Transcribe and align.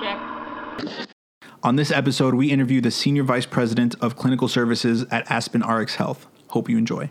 Check. 0.00 0.18
On 1.62 1.76
this 1.76 1.90
episode, 1.90 2.34
we 2.34 2.50
interview 2.50 2.80
the 2.80 2.90
Senior 2.90 3.22
Vice 3.22 3.46
President 3.46 3.94
of 4.00 4.16
Clinical 4.16 4.48
Services 4.48 5.04
at 5.10 5.30
Aspen 5.30 5.62
RX 5.62 5.96
Health. 5.96 6.26
Hope 6.48 6.68
you 6.68 6.78
enjoy. 6.78 7.10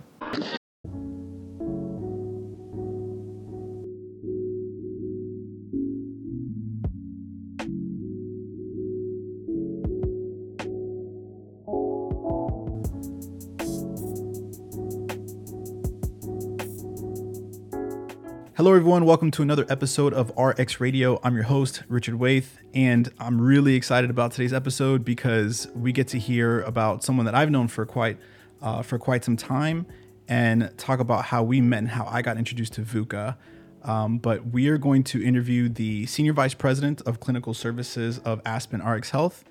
Hello, 18.66 18.76
everyone. 18.76 19.06
Welcome 19.06 19.30
to 19.30 19.44
another 19.44 19.64
episode 19.70 20.12
of 20.12 20.32
RX 20.36 20.80
Radio. 20.80 21.20
I'm 21.24 21.36
your 21.36 21.44
host, 21.44 21.84
Richard 21.88 22.16
Waith, 22.16 22.58
and 22.74 23.14
I'm 23.20 23.40
really 23.40 23.76
excited 23.76 24.10
about 24.10 24.32
today's 24.32 24.54
episode 24.54 25.06
because 25.06 25.68
we 25.76 25.92
get 25.92 26.08
to 26.08 26.18
hear 26.18 26.62
about 26.62 27.04
someone 27.04 27.28
that 27.28 27.36
I've 27.36 27.52
known 27.52 27.68
for 27.68 27.86
quite 27.86 28.18
uh, 28.64 28.82
for 28.82 28.98
quite 28.98 29.24
some 29.24 29.38
time 29.38 29.86
and 30.28 30.76
talk 30.80 31.00
about 31.00 31.26
how 31.26 31.44
we 31.44 31.62
met 31.62 31.78
and 31.78 31.90
how 31.90 32.08
I 32.10 32.24
got 32.24 32.38
introduced 32.38 32.74
to 32.74 32.82
VUCA. 32.82 33.38
Um, 33.84 34.18
but 34.18 34.48
we 34.48 34.68
are 34.70 34.80
going 34.80 35.04
to 35.04 35.24
interview 35.24 35.70
the 35.70 36.08
Senior 36.08 36.34
Vice 36.34 36.56
President 36.56 37.02
of 37.02 37.20
Clinical 37.20 37.54
Services 37.54 38.18
of 38.18 38.42
Aspen 38.48 38.84
RX 38.84 39.12
Health, 39.12 39.44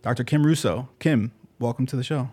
Dr. 0.00 0.24
Kim 0.24 0.46
Russo. 0.46 0.88
Kim, 1.00 1.32
welcome 1.58 1.84
to 1.84 1.96
the 1.96 2.02
show. 2.02 2.30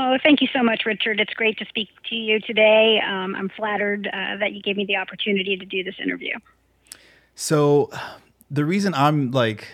Oh, 0.00 0.16
thank 0.22 0.40
you 0.40 0.46
so 0.52 0.62
much, 0.62 0.82
Richard. 0.86 1.18
It's 1.18 1.34
great 1.34 1.58
to 1.58 1.64
speak 1.64 1.88
to 2.08 2.14
you 2.14 2.38
today. 2.38 3.00
Um, 3.04 3.34
I'm 3.34 3.48
flattered 3.48 4.06
uh, 4.06 4.36
that 4.36 4.52
you 4.52 4.62
gave 4.62 4.76
me 4.76 4.84
the 4.84 4.94
opportunity 4.94 5.56
to 5.56 5.64
do 5.64 5.82
this 5.82 5.96
interview. 6.00 6.34
So, 7.34 7.90
the 8.48 8.64
reason 8.64 8.94
I'm 8.94 9.32
like, 9.32 9.66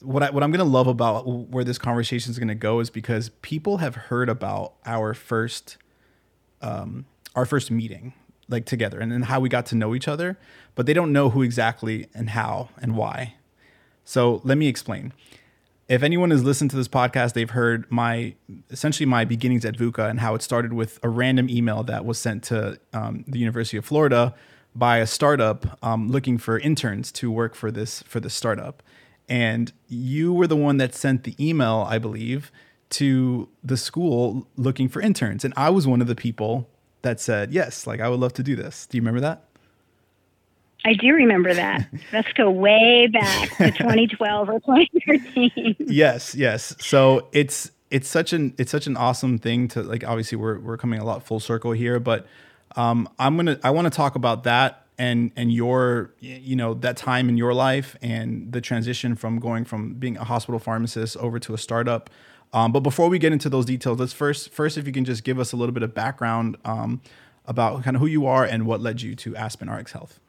what 0.00 0.22
I 0.22 0.30
what 0.30 0.44
I'm 0.44 0.52
gonna 0.52 0.62
love 0.62 0.86
about 0.86 1.26
where 1.26 1.64
this 1.64 1.76
conversation 1.76 2.30
is 2.30 2.38
gonna 2.38 2.54
go 2.54 2.78
is 2.78 2.88
because 2.88 3.30
people 3.42 3.78
have 3.78 3.96
heard 3.96 4.28
about 4.28 4.74
our 4.86 5.12
first, 5.12 5.76
um, 6.62 7.04
our 7.34 7.44
first 7.44 7.72
meeting 7.72 8.14
like 8.48 8.64
together 8.64 9.00
and 9.00 9.10
then 9.10 9.22
how 9.22 9.40
we 9.40 9.48
got 9.48 9.66
to 9.66 9.74
know 9.74 9.92
each 9.92 10.06
other, 10.06 10.38
but 10.76 10.86
they 10.86 10.92
don't 10.92 11.12
know 11.12 11.30
who 11.30 11.42
exactly 11.42 12.06
and 12.14 12.30
how 12.30 12.68
and 12.80 12.96
why. 12.96 13.34
So 14.04 14.40
let 14.44 14.56
me 14.56 14.68
explain 14.68 15.12
if 15.90 16.04
anyone 16.04 16.30
has 16.30 16.44
listened 16.44 16.70
to 16.70 16.76
this 16.76 16.86
podcast, 16.86 17.32
they've 17.32 17.50
heard 17.50 17.90
my 17.90 18.34
essentially 18.70 19.06
my 19.06 19.24
beginnings 19.24 19.64
at 19.64 19.76
VUCA 19.76 20.08
and 20.08 20.20
how 20.20 20.36
it 20.36 20.40
started 20.40 20.72
with 20.72 21.00
a 21.02 21.08
random 21.08 21.50
email 21.50 21.82
that 21.82 22.04
was 22.04 22.16
sent 22.16 22.44
to 22.44 22.78
um, 22.92 23.24
the 23.26 23.40
University 23.40 23.76
of 23.76 23.84
Florida 23.84 24.32
by 24.72 24.98
a 24.98 25.06
startup 25.06 25.76
um, 25.84 26.08
looking 26.08 26.38
for 26.38 26.60
interns 26.60 27.10
to 27.10 27.28
work 27.28 27.56
for 27.56 27.72
this 27.72 28.04
for 28.04 28.20
this 28.20 28.34
startup. 28.34 28.84
And 29.28 29.72
you 29.88 30.32
were 30.32 30.46
the 30.46 30.56
one 30.56 30.76
that 30.76 30.94
sent 30.94 31.24
the 31.24 31.34
email, 31.44 31.84
I 31.88 31.98
believe, 31.98 32.52
to 32.90 33.48
the 33.64 33.76
school 33.76 34.46
looking 34.56 34.88
for 34.88 35.02
interns. 35.02 35.44
And 35.44 35.52
I 35.56 35.70
was 35.70 35.88
one 35.88 36.00
of 36.00 36.06
the 36.06 36.14
people 36.14 36.70
that 37.02 37.18
said, 37.18 37.52
yes, 37.52 37.84
like 37.84 37.98
I 37.98 38.08
would 38.08 38.20
love 38.20 38.32
to 38.34 38.44
do 38.44 38.54
this. 38.54 38.86
Do 38.86 38.96
you 38.96 39.02
remember 39.02 39.20
that? 39.22 39.49
I 40.84 40.94
do 40.94 41.12
remember 41.14 41.52
that. 41.54 41.88
Let's 42.12 42.32
go 42.32 42.50
way 42.50 43.06
back 43.06 43.56
to 43.58 43.70
2012 43.70 44.48
or 44.48 44.60
2013. 44.60 45.76
yes, 45.78 46.34
yes. 46.34 46.74
So 46.80 47.28
it's 47.32 47.70
it's 47.90 48.08
such 48.08 48.32
an 48.32 48.54
it's 48.58 48.70
such 48.70 48.86
an 48.86 48.96
awesome 48.96 49.38
thing 49.38 49.68
to 49.68 49.82
like. 49.82 50.04
Obviously, 50.04 50.36
we're 50.36 50.58
we're 50.58 50.76
coming 50.76 51.00
a 51.00 51.04
lot 51.04 51.22
full 51.22 51.40
circle 51.40 51.72
here, 51.72 52.00
but 52.00 52.26
um, 52.76 53.08
I'm 53.18 53.36
gonna 53.36 53.58
I 53.62 53.70
want 53.70 53.86
to 53.86 53.90
talk 53.90 54.14
about 54.14 54.44
that 54.44 54.86
and 54.98 55.32
and 55.34 55.52
your 55.52 56.12
you 56.20 56.56
know 56.56 56.74
that 56.74 56.96
time 56.96 57.28
in 57.28 57.36
your 57.36 57.54
life 57.54 57.96
and 58.02 58.52
the 58.52 58.60
transition 58.60 59.16
from 59.16 59.38
going 59.38 59.64
from 59.64 59.94
being 59.94 60.16
a 60.16 60.24
hospital 60.24 60.58
pharmacist 60.58 61.16
over 61.16 61.38
to 61.40 61.54
a 61.54 61.58
startup. 61.58 62.10
Um, 62.52 62.72
but 62.72 62.80
before 62.80 63.08
we 63.08 63.18
get 63.18 63.32
into 63.32 63.48
those 63.48 63.64
details, 63.64 63.98
let's 63.98 64.12
first 64.12 64.50
first 64.50 64.76
if 64.76 64.86
you 64.86 64.92
can 64.92 65.04
just 65.04 65.24
give 65.24 65.38
us 65.38 65.52
a 65.52 65.56
little 65.56 65.72
bit 65.72 65.82
of 65.82 65.94
background 65.94 66.56
um, 66.64 67.00
about 67.46 67.82
kind 67.82 67.96
of 67.96 68.00
who 68.00 68.06
you 68.06 68.26
are 68.26 68.44
and 68.44 68.66
what 68.66 68.80
led 68.80 69.02
you 69.02 69.14
to 69.16 69.34
Aspen 69.36 69.70
RX 69.70 69.92
Health. 69.92 70.20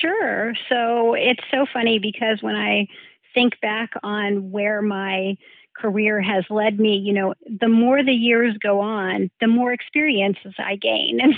Sure. 0.00 0.54
So 0.68 1.14
it's 1.14 1.42
so 1.50 1.66
funny 1.72 1.98
because 1.98 2.38
when 2.40 2.56
I 2.56 2.86
think 3.34 3.60
back 3.60 3.90
on 4.02 4.50
where 4.50 4.82
my 4.82 5.36
career 5.78 6.22
has 6.22 6.44
led 6.48 6.80
me, 6.80 6.96
you 6.96 7.12
know, 7.12 7.34
the 7.60 7.68
more 7.68 8.02
the 8.02 8.12
years 8.12 8.56
go 8.62 8.80
on, 8.80 9.30
the 9.40 9.46
more 9.46 9.72
experiences 9.72 10.54
I 10.58 10.76
gain. 10.76 11.20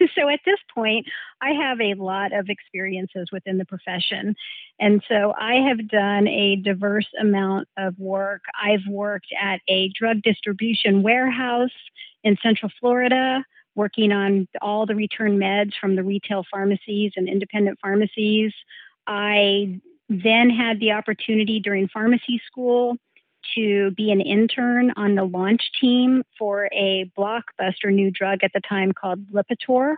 And 0.00 0.08
so 0.14 0.28
at 0.28 0.40
this 0.46 0.58
point, 0.74 1.06
I 1.42 1.50
have 1.50 1.80
a 1.80 1.94
lot 1.94 2.32
of 2.32 2.48
experiences 2.48 3.28
within 3.32 3.58
the 3.58 3.64
profession. 3.64 4.34
And 4.78 5.02
so 5.08 5.34
I 5.38 5.54
have 5.68 5.88
done 5.88 6.28
a 6.28 6.56
diverse 6.56 7.08
amount 7.20 7.68
of 7.76 7.98
work. 7.98 8.42
I've 8.62 8.86
worked 8.88 9.28
at 9.40 9.60
a 9.68 9.90
drug 9.98 10.22
distribution 10.22 11.02
warehouse 11.02 11.70
in 12.22 12.36
Central 12.42 12.70
Florida 12.80 13.44
working 13.80 14.12
on 14.12 14.46
all 14.60 14.84
the 14.84 14.94
return 14.94 15.38
meds 15.38 15.72
from 15.80 15.96
the 15.96 16.04
retail 16.04 16.44
pharmacies 16.50 17.12
and 17.16 17.30
independent 17.30 17.78
pharmacies. 17.80 18.52
I 19.06 19.80
then 20.10 20.50
had 20.50 20.80
the 20.80 20.92
opportunity 20.92 21.60
during 21.60 21.88
pharmacy 21.88 22.42
school 22.46 22.98
to 23.54 23.90
be 23.92 24.12
an 24.12 24.20
intern 24.20 24.92
on 24.96 25.14
the 25.14 25.24
launch 25.24 25.62
team 25.80 26.22
for 26.38 26.68
a 26.72 27.10
blockbuster 27.18 27.90
new 27.90 28.10
drug 28.10 28.40
at 28.44 28.52
the 28.52 28.60
time 28.60 28.92
called 28.92 29.26
Lipitor. 29.32 29.96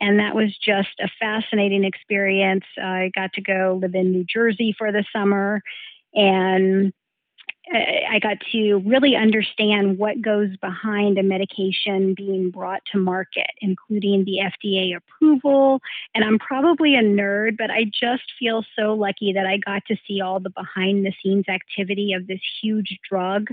And 0.00 0.20
that 0.20 0.36
was 0.36 0.56
just 0.56 1.00
a 1.00 1.08
fascinating 1.18 1.84
experience. 1.84 2.64
I 2.80 3.10
got 3.12 3.32
to 3.32 3.40
go 3.40 3.80
live 3.82 3.96
in 3.96 4.12
New 4.12 4.24
Jersey 4.24 4.72
for 4.78 4.92
the 4.92 5.04
summer 5.12 5.62
and 6.14 6.92
I 7.72 8.20
got 8.22 8.38
to 8.52 8.76
really 8.86 9.16
understand 9.16 9.98
what 9.98 10.22
goes 10.22 10.56
behind 10.58 11.18
a 11.18 11.22
medication 11.24 12.14
being 12.14 12.50
brought 12.50 12.82
to 12.92 12.98
market, 12.98 13.50
including 13.60 14.24
the 14.24 14.38
FDA 14.38 14.96
approval. 14.96 15.80
And 16.14 16.24
I'm 16.24 16.38
probably 16.38 16.94
a 16.94 17.02
nerd, 17.02 17.56
but 17.58 17.70
I 17.70 17.84
just 17.84 18.22
feel 18.38 18.64
so 18.78 18.94
lucky 18.94 19.32
that 19.32 19.46
I 19.46 19.56
got 19.56 19.84
to 19.86 19.96
see 20.06 20.20
all 20.20 20.38
the 20.38 20.50
behind 20.50 21.04
the 21.04 21.12
scenes 21.22 21.48
activity 21.48 22.12
of 22.12 22.28
this 22.28 22.40
huge 22.62 23.00
drug 23.08 23.48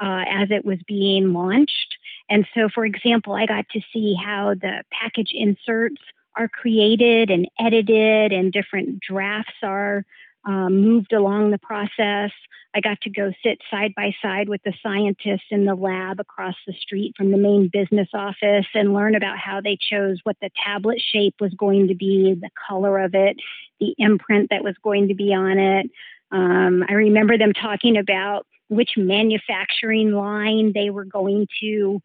uh, 0.00 0.22
as 0.28 0.50
it 0.50 0.64
was 0.64 0.78
being 0.86 1.32
launched. 1.32 1.96
And 2.30 2.46
so, 2.54 2.68
for 2.72 2.84
example, 2.84 3.34
I 3.34 3.46
got 3.46 3.68
to 3.70 3.80
see 3.92 4.14
how 4.14 4.54
the 4.54 4.84
package 4.92 5.32
inserts 5.34 6.00
are 6.36 6.48
created 6.48 7.30
and 7.30 7.48
edited, 7.58 8.32
and 8.32 8.52
different 8.52 9.00
drafts 9.00 9.54
are 9.62 10.04
um, 10.46 10.80
moved 10.80 11.12
along 11.12 11.50
the 11.50 11.58
process. 11.58 12.30
I 12.74 12.80
got 12.80 13.00
to 13.02 13.10
go 13.10 13.32
sit 13.42 13.58
side 13.70 13.94
by 13.96 14.14
side 14.22 14.48
with 14.48 14.62
the 14.62 14.74
scientists 14.82 15.46
in 15.50 15.64
the 15.64 15.74
lab 15.74 16.20
across 16.20 16.54
the 16.66 16.74
street 16.74 17.14
from 17.16 17.30
the 17.30 17.38
main 17.38 17.68
business 17.72 18.08
office 18.14 18.66
and 18.74 18.94
learn 18.94 19.14
about 19.14 19.38
how 19.38 19.60
they 19.60 19.76
chose 19.80 20.18
what 20.24 20.36
the 20.40 20.50
tablet 20.64 21.00
shape 21.00 21.34
was 21.40 21.52
going 21.54 21.88
to 21.88 21.94
be, 21.94 22.34
the 22.34 22.50
color 22.68 22.98
of 22.98 23.14
it, 23.14 23.36
the 23.80 23.94
imprint 23.98 24.50
that 24.50 24.62
was 24.62 24.76
going 24.82 25.08
to 25.08 25.14
be 25.14 25.34
on 25.34 25.58
it. 25.58 25.90
Um, 26.30 26.84
I 26.88 26.92
remember 26.92 27.38
them 27.38 27.52
talking 27.52 27.96
about 27.96 28.46
which 28.68 28.90
manufacturing 28.96 30.12
line 30.12 30.72
they 30.74 30.90
were 30.90 31.04
going 31.04 31.46
to 31.60 32.00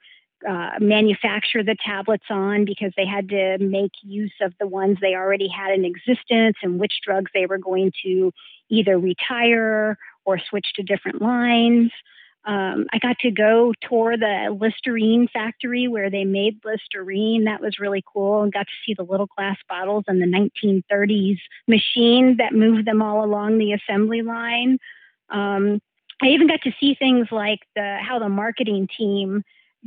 uh, 0.48 0.72
manufacture 0.80 1.64
the 1.64 1.76
tablets 1.86 2.26
on 2.30 2.66
because 2.66 2.92
they 2.98 3.06
had 3.06 3.30
to 3.30 3.58
make 3.60 3.92
use 4.02 4.34
of 4.42 4.54
the 4.60 4.68
ones 4.68 4.98
they 5.02 5.16
already 5.16 5.48
had 5.48 5.72
in 5.72 5.86
existence 5.86 6.58
and 6.64 6.80
which 6.80 6.94
drugs 7.06 7.32
they 7.34 7.46
were 7.46 7.58
going 7.58 7.92
to 8.04 8.32
either 8.70 8.98
retire 8.98 9.98
or 10.26 10.40
switch 10.50 10.68
to 10.76 10.84
different 10.84 11.22
lines. 11.22 11.92
Um, 12.44 12.88
I 12.92 12.98
got 12.98 13.20
to 13.20 13.30
go 13.30 13.72
tour 13.88 14.18
the 14.18 14.58
Listerine 14.60 15.28
factory 15.32 15.88
where 15.88 16.10
they 16.10 16.26
made 16.26 16.60
Listerine. 16.66 17.44
That 17.44 17.62
was 17.62 17.78
really 17.80 18.04
cool 18.12 18.42
and 18.42 18.52
got 18.52 18.66
to 18.66 18.74
see 18.86 18.96
the 18.96 19.04
little 19.04 19.28
glass 19.38 19.58
bottles 19.70 20.06
and 20.08 20.20
the 20.20 20.26
1930s 20.26 21.38
machine 21.68 22.38
that 22.38 22.54
moved 22.54 22.88
them 22.88 23.02
all 23.02 23.24
along 23.24 23.60
the 23.60 23.74
assembly 23.74 24.24
line. 24.24 24.80
Um, 25.30 25.82
I 26.24 26.28
even 26.28 26.48
got 26.48 26.62
to 26.64 26.72
see 26.80 26.96
things 26.96 27.28
like 27.32 27.60
the 27.76 27.98
how 28.02 28.20
the 28.20 28.30
marketing 28.30 28.88
team 28.98 29.44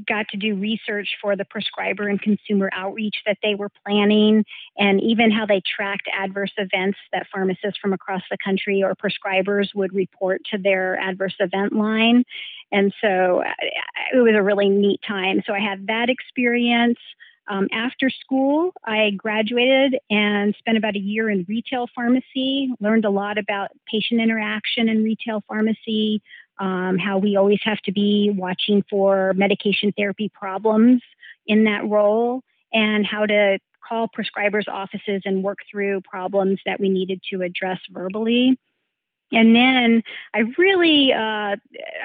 got 0.09 0.27
to 0.29 0.37
do 0.37 0.57
research 0.57 1.09
for 1.23 1.37
the 1.37 1.45
prescriber 1.45 2.09
and 2.09 2.21
consumer 2.21 2.69
outreach 2.73 3.17
that 3.27 3.39
they 3.43 3.55
were 3.55 3.71
planning, 3.85 4.45
and 4.77 5.01
even 5.01 5.31
how 5.31 5.47
they 5.47 5.63
tracked 5.65 6.09
adverse 6.13 6.53
events 6.57 6.99
that 7.13 7.27
pharmacists 7.33 7.79
from 7.81 7.93
across 7.93 8.23
the 8.31 8.39
country 8.45 8.83
or 8.83 8.95
prescribers 8.95 9.75
would 9.75 9.95
report 9.95 10.43
to 10.51 10.59
their 10.59 10.99
adverse 10.99 11.37
event 11.39 11.73
line. 11.73 12.25
And 12.73 12.93
so 13.01 13.43
uh, 13.43 13.53
it 14.13 14.19
was 14.19 14.35
a 14.35 14.43
really 14.43 14.69
neat 14.69 15.01
time. 15.07 15.43
So 15.47 15.53
I 15.53 15.61
had 15.61 15.87
that 15.87 16.09
experience. 16.09 16.99
Um, 17.47 17.69
after 17.73 18.09
school, 18.09 18.73
I 18.87 19.11
graduated 19.11 19.97
and 20.09 20.55
spent 20.59 20.79
about 20.79 20.97
a 20.97 20.99
year 20.99 21.29
in 21.29 21.45
retail 21.47 21.87
pharmacy, 21.95 22.71
learned 22.81 23.05
a 23.05 23.11
lot 23.11 23.37
about 23.37 23.69
patient 23.87 24.21
interaction 24.21 24.89
in 24.89 25.05
retail 25.05 25.45
pharmacy, 25.47 26.23
um, 26.59 26.99
how 26.99 27.19
we 27.19 27.37
always 27.37 27.61
have 27.65 27.79
to 27.83 27.93
be 27.93 28.33
watching 28.35 28.85
for 28.89 29.33
medication 29.35 29.93
therapy 29.97 30.31
problems 30.33 31.03
in 31.47 31.65
that 31.65 31.89
role, 31.89 32.43
and 32.73 33.07
how 33.07 33.27
to 33.27 33.59
call 33.87 34.09
prescribers' 34.09 34.69
offices 34.69 35.23
and 35.25 35.43
work 35.43 35.59
through 35.71 36.01
problems 36.03 36.59
that 36.65 36.81
we 36.81 36.89
needed 36.89 37.21
to 37.31 37.43
address 37.43 37.79
verbally. 37.91 38.59
And 39.33 39.55
then 39.55 40.03
I 40.35 40.43
really 40.59 41.13
uh, 41.13 41.57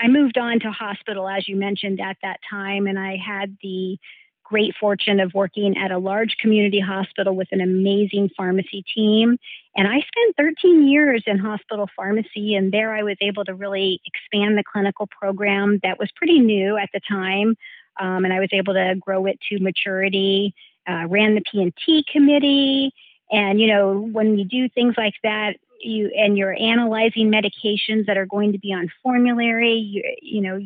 I 0.01 0.07
moved 0.07 0.38
on 0.38 0.60
to 0.62 0.72
hospital, 0.72 1.28
as 1.28 1.48
you 1.48 1.56
mentioned 1.56 2.00
at 2.02 2.18
that 2.24 2.40
time, 2.50 2.88
and 2.88 2.98
I 2.98 3.18
had 3.18 3.57
the 3.62 3.98
great 4.44 4.74
fortune 4.80 5.19
of 5.19 5.34
working 5.34 5.78
at 5.78 5.92
a 5.92 6.00
large 6.00 6.38
community 6.38 6.80
hospital 6.80 7.36
with 7.36 7.50
an 7.52 7.62
amazing 7.62 8.30
pharmacy 8.36 8.84
team. 8.95 9.38
And 9.75 9.88
I 9.88 9.98
spent 9.98 10.36
13 10.38 10.88
years 10.88 11.24
in 11.27 11.38
hospital 11.38 11.88
pharmacy, 11.95 12.56
and 12.56 12.71
there 12.71 12.94
I 12.94 13.04
was 13.04 13.18
able 13.21 13.45
to 13.45 13.54
really 13.54 14.01
expand 14.06 14.57
the 14.57 14.63
clinical 14.63 15.07
program 15.07 15.80
that 15.83 16.00
was 16.00 16.10
pretty 16.16 16.39
new 16.39 16.77
at 16.77 16.89
the 16.94 17.00
time. 17.07 17.56
Um, 18.00 18.25
and 18.25 18.33
I 18.33 18.39
was 18.39 18.50
able 18.51 18.74
to 18.74 18.95
grow 19.00 19.25
it 19.25 19.39
to 19.50 19.60
maturity. 19.60 20.54
Uh, 20.88 21.06
ran 21.07 21.36
the 21.36 21.42
P&T 21.51 22.06
committee, 22.12 22.92
and 23.31 23.62
you 23.62 23.68
know 23.68 24.00
when 24.12 24.39
you 24.39 24.45
do 24.45 24.68
things 24.69 24.95
like 24.98 25.13
that, 25.21 25.57
you 25.81 26.12
and 26.16 26.38
you're 26.38 26.56
analyzing 26.60 27.31
medications 27.31 28.06
that 28.07 28.18
are 28.18 28.25
going 28.25 28.51
to 28.51 28.60
be 28.60 28.74
on 28.74 28.92
formulary 29.01 29.74
you, 29.74 30.04
you 30.21 30.42
know 30.42 30.60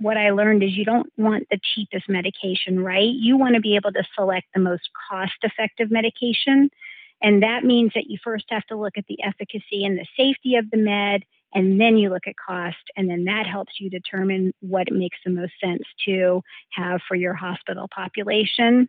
what 0.00 0.16
i 0.16 0.30
learned 0.30 0.62
is 0.62 0.76
you 0.76 0.84
don't 0.84 1.10
want 1.16 1.46
the 1.50 1.58
cheapest 1.74 2.08
medication 2.08 2.82
right 2.82 3.12
you 3.14 3.36
want 3.36 3.54
to 3.54 3.60
be 3.60 3.76
able 3.76 3.92
to 3.92 4.02
select 4.14 4.46
the 4.54 4.60
most 4.60 4.88
cost 5.08 5.32
effective 5.42 5.90
medication 5.90 6.70
and 7.22 7.42
that 7.42 7.64
means 7.64 7.92
that 7.94 8.06
you 8.08 8.18
first 8.22 8.46
have 8.50 8.64
to 8.66 8.76
look 8.76 8.96
at 8.96 9.04
the 9.08 9.18
efficacy 9.22 9.84
and 9.84 9.98
the 9.98 10.06
safety 10.16 10.56
of 10.56 10.70
the 10.70 10.78
med 10.78 11.22
and 11.52 11.80
then 11.80 11.96
you 11.96 12.10
look 12.10 12.26
at 12.26 12.34
cost 12.36 12.76
and 12.96 13.10
then 13.10 13.24
that 13.24 13.46
helps 13.46 13.74
you 13.80 13.90
determine 13.90 14.52
what 14.60 14.92
makes 14.92 15.18
the 15.24 15.30
most 15.30 15.52
sense 15.62 15.82
to 16.06 16.42
have 16.72 17.00
for 17.08 17.14
your 17.14 17.34
hospital 17.34 17.88
population 17.94 18.88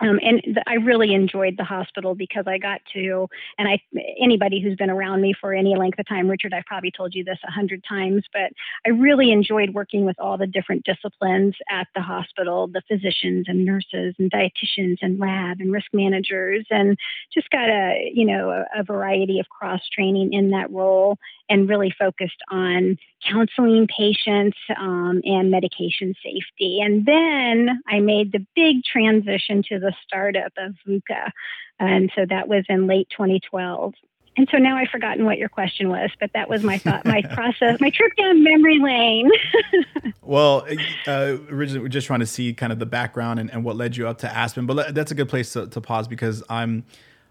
um, 0.00 0.18
and 0.22 0.42
th- 0.42 0.56
I 0.66 0.74
really 0.74 1.14
enjoyed 1.14 1.56
the 1.56 1.64
hospital 1.64 2.14
because 2.14 2.44
I 2.46 2.58
got 2.58 2.80
to, 2.94 3.28
and 3.58 3.68
I 3.68 3.80
anybody 4.18 4.60
who's 4.60 4.76
been 4.76 4.90
around 4.90 5.20
me 5.20 5.34
for 5.38 5.52
any 5.52 5.76
length 5.76 5.98
of 5.98 6.08
time, 6.08 6.28
Richard, 6.28 6.54
I've 6.54 6.64
probably 6.64 6.90
told 6.90 7.14
you 7.14 7.22
this 7.24 7.38
a 7.46 7.50
hundred 7.50 7.84
times, 7.88 8.24
but 8.32 8.52
I 8.86 8.90
really 8.90 9.30
enjoyed 9.30 9.74
working 9.74 10.04
with 10.04 10.18
all 10.18 10.38
the 10.38 10.46
different 10.46 10.84
disciplines 10.84 11.54
at 11.70 11.86
the 11.94 12.00
hospital, 12.00 12.66
the 12.66 12.82
physicians 12.88 13.46
and 13.48 13.64
nurses 13.64 14.14
and 14.18 14.30
dietitians 14.30 14.96
and 15.02 15.18
lab 15.18 15.60
and 15.60 15.72
risk 15.72 15.88
managers, 15.92 16.66
and 16.70 16.96
just 17.32 17.50
got 17.50 17.68
a 17.68 18.10
you 18.14 18.24
know 18.24 18.50
a, 18.50 18.80
a 18.80 18.82
variety 18.82 19.38
of 19.38 19.48
cross 19.48 19.82
training 19.94 20.32
in 20.32 20.50
that 20.50 20.70
role 20.70 21.18
and 21.48 21.68
really 21.68 21.92
focused 21.98 22.42
on 22.50 22.96
counseling 23.28 23.86
patients 23.86 24.56
um, 24.78 25.20
and 25.24 25.50
medication 25.50 26.14
safety. 26.22 26.80
And 26.82 27.04
then 27.06 27.82
I 27.86 28.00
made 28.00 28.32
the 28.32 28.46
big 28.54 28.84
transition 28.84 29.62
to 29.68 29.78
the 29.78 29.92
startup 30.06 30.52
of 30.58 30.74
VUCA. 30.86 31.30
And 31.78 32.10
so 32.14 32.26
that 32.28 32.48
was 32.48 32.64
in 32.68 32.86
late 32.86 33.08
2012. 33.10 33.94
And 34.36 34.48
so 34.50 34.58
now 34.58 34.76
I've 34.76 34.88
forgotten 34.88 35.24
what 35.24 35.38
your 35.38 35.48
question 35.48 35.88
was, 35.88 36.10
but 36.20 36.30
that 36.34 36.48
was 36.48 36.62
my 36.62 36.78
thought, 36.78 37.04
my 37.04 37.22
process, 37.34 37.80
my 37.80 37.90
trip 37.90 38.12
down 38.16 38.42
memory 38.42 38.78
lane. 38.78 39.30
well, 40.22 40.66
uh, 41.06 41.36
originally 41.50 41.80
we're 41.80 41.88
just 41.88 42.06
trying 42.06 42.20
to 42.20 42.26
see 42.26 42.54
kind 42.54 42.72
of 42.72 42.78
the 42.78 42.86
background 42.86 43.40
and, 43.40 43.50
and 43.50 43.64
what 43.64 43.76
led 43.76 43.96
you 43.96 44.06
up 44.06 44.18
to 44.18 44.34
Aspen, 44.34 44.66
but 44.66 44.94
that's 44.94 45.10
a 45.10 45.14
good 45.14 45.28
place 45.28 45.52
to, 45.54 45.66
to 45.66 45.80
pause 45.80 46.06
because 46.06 46.42
I'm 46.48 46.84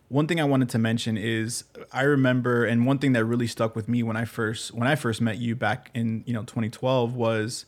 one 0.10 0.28
thing 0.28 0.42
I 0.42 0.44
wanted 0.44 0.70
to 0.70 0.80
mention 0.80 1.18
is 1.18 1.64
I 1.94 2.02
remember, 2.02 2.66
and 2.66 2.86
one 2.86 2.98
thing 2.98 3.14
that 3.14 3.24
really 3.26 3.48
stuck 3.48 3.76
with 3.76 3.88
me 3.88 4.04
when 4.04 4.18
I 4.18 4.26
first 4.26 4.74
when 4.74 4.88
I 4.88 4.96
first 4.96 5.22
met 5.22 5.38
you 5.38 5.56
back 5.56 5.92
in 5.94 6.24
you 6.26 6.34
know 6.34 6.42
2012 6.42 7.16
was 7.16 7.66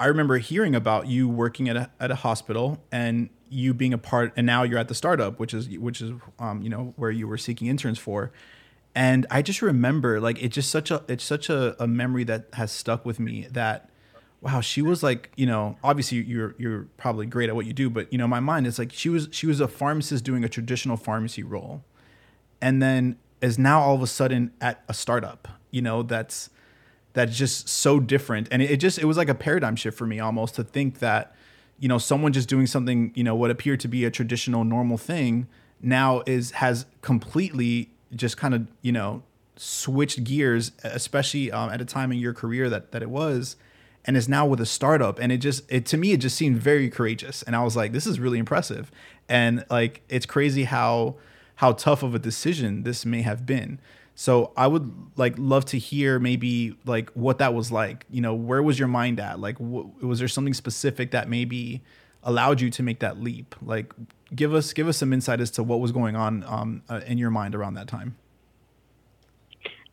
I 0.00 0.06
remember 0.06 0.38
hearing 0.38 0.74
about 0.74 1.08
you 1.08 1.28
working 1.28 1.68
at 1.68 1.76
a 1.76 1.90
at 2.00 2.10
a 2.10 2.14
hospital 2.14 2.82
and 2.90 3.30
you 3.48 3.74
being 3.74 3.92
a 3.92 3.98
part, 3.98 4.32
and 4.36 4.46
now 4.46 4.62
you're 4.62 4.78
at 4.78 4.88
the 4.88 4.94
startup, 4.94 5.38
which 5.38 5.52
is 5.52 5.68
which 5.78 6.00
is 6.00 6.12
um, 6.38 6.62
you 6.62 6.70
know 6.70 6.94
where 6.96 7.10
you 7.10 7.26
were 7.28 7.36
seeking 7.36 7.66
interns 7.66 7.98
for, 7.98 8.32
and 8.94 9.26
I 9.30 9.42
just 9.42 9.60
remember 9.60 10.20
like 10.20 10.42
it's 10.42 10.54
just 10.54 10.70
such 10.70 10.90
a 10.90 11.04
it's 11.08 11.24
such 11.24 11.50
a, 11.50 11.80
a 11.82 11.86
memory 11.86 12.24
that 12.24 12.46
has 12.54 12.70
stuck 12.70 13.04
with 13.04 13.18
me 13.18 13.48
that 13.50 13.90
wow, 14.42 14.60
she 14.60 14.82
was 14.82 15.02
like, 15.04 15.30
you 15.36 15.46
know, 15.46 15.76
obviously 15.84 16.18
you're 16.18 16.54
you're 16.58 16.88
probably 16.96 17.26
great 17.26 17.48
at 17.48 17.54
what 17.54 17.64
you 17.64 17.72
do, 17.72 17.88
but 17.88 18.12
you 18.12 18.18
know, 18.18 18.26
my 18.26 18.40
mind 18.40 18.66
is 18.66 18.78
like 18.78 18.92
she 18.92 19.08
was 19.08 19.28
she 19.30 19.46
was 19.46 19.60
a 19.60 19.68
pharmacist 19.68 20.24
doing 20.24 20.44
a 20.44 20.48
traditional 20.48 20.96
pharmacy 20.96 21.44
role, 21.44 21.84
and 22.60 22.82
then 22.82 23.16
is 23.40 23.58
now 23.58 23.80
all 23.80 23.94
of 23.94 24.02
a 24.02 24.06
sudden 24.06 24.52
at 24.60 24.82
a 24.88 24.94
startup. 24.94 25.48
You 25.70 25.80
know, 25.80 26.02
that's 26.02 26.50
that's 27.12 27.36
just 27.36 27.68
so 27.68 28.00
different, 28.00 28.48
and 28.50 28.60
it, 28.60 28.72
it 28.72 28.76
just 28.78 28.98
it 28.98 29.04
was 29.04 29.16
like 29.16 29.28
a 29.28 29.34
paradigm 29.34 29.76
shift 29.76 29.96
for 29.96 30.06
me 30.06 30.18
almost 30.18 30.56
to 30.56 30.64
think 30.64 30.98
that, 30.98 31.36
you 31.78 31.88
know, 31.88 31.98
someone 31.98 32.32
just 32.32 32.48
doing 32.48 32.66
something, 32.66 33.12
you 33.14 33.22
know, 33.22 33.36
what 33.36 33.52
appeared 33.52 33.78
to 33.80 33.88
be 33.88 34.04
a 34.04 34.10
traditional 34.10 34.64
normal 34.64 34.98
thing 34.98 35.46
now 35.80 36.22
is 36.26 36.50
has 36.52 36.86
completely 37.00 37.90
just 38.14 38.36
kind 38.36 38.54
of 38.54 38.66
you 38.82 38.90
know 38.90 39.22
switched 39.54 40.24
gears, 40.24 40.72
especially 40.82 41.52
um, 41.52 41.70
at 41.70 41.80
a 41.80 41.84
time 41.84 42.10
in 42.10 42.18
your 42.18 42.34
career 42.34 42.68
that 42.68 42.90
that 42.90 43.02
it 43.02 43.10
was 43.10 43.54
and 44.04 44.16
is 44.16 44.28
now 44.28 44.44
with 44.44 44.60
a 44.60 44.66
startup 44.66 45.18
and 45.18 45.30
it 45.30 45.38
just 45.38 45.62
it 45.70 45.86
to 45.86 45.96
me 45.96 46.12
it 46.12 46.18
just 46.18 46.36
seemed 46.36 46.56
very 46.56 46.90
courageous 46.90 47.42
and 47.42 47.54
i 47.54 47.62
was 47.62 47.76
like 47.76 47.92
this 47.92 48.06
is 48.06 48.18
really 48.18 48.38
impressive 48.38 48.90
and 49.28 49.64
like 49.70 50.02
it's 50.08 50.26
crazy 50.26 50.64
how 50.64 51.16
how 51.56 51.72
tough 51.72 52.02
of 52.02 52.12
a 52.12 52.18
decision 52.18 52.82
this 52.82 53.06
may 53.06 53.22
have 53.22 53.46
been. 53.46 53.80
So 54.14 54.52
i 54.56 54.66
would 54.66 54.92
like 55.16 55.34
love 55.38 55.64
to 55.66 55.78
hear 55.78 56.18
maybe 56.18 56.76
like 56.84 57.10
what 57.10 57.38
that 57.38 57.54
was 57.54 57.72
like. 57.72 58.04
You 58.10 58.20
know 58.20 58.34
where 58.34 58.62
was 58.62 58.78
your 58.78 58.88
mind 58.88 59.20
at? 59.20 59.40
Like 59.40 59.56
wh- 59.58 60.02
was 60.02 60.18
there 60.18 60.28
something 60.28 60.54
specific 60.54 61.12
that 61.12 61.28
maybe 61.28 61.82
allowed 62.22 62.60
you 62.60 62.68
to 62.70 62.82
make 62.82 63.00
that 63.00 63.20
leap? 63.20 63.54
Like 63.62 63.94
give 64.34 64.52
us 64.54 64.72
give 64.72 64.88
us 64.88 64.98
some 64.98 65.12
insight 65.12 65.40
as 65.40 65.50
to 65.52 65.62
what 65.62 65.80
was 65.80 65.92
going 65.92 66.16
on 66.16 66.44
um, 66.46 66.82
uh, 66.88 67.00
in 67.06 67.16
your 67.16 67.30
mind 67.30 67.54
around 67.54 67.74
that 67.74 67.88
time 67.88 68.16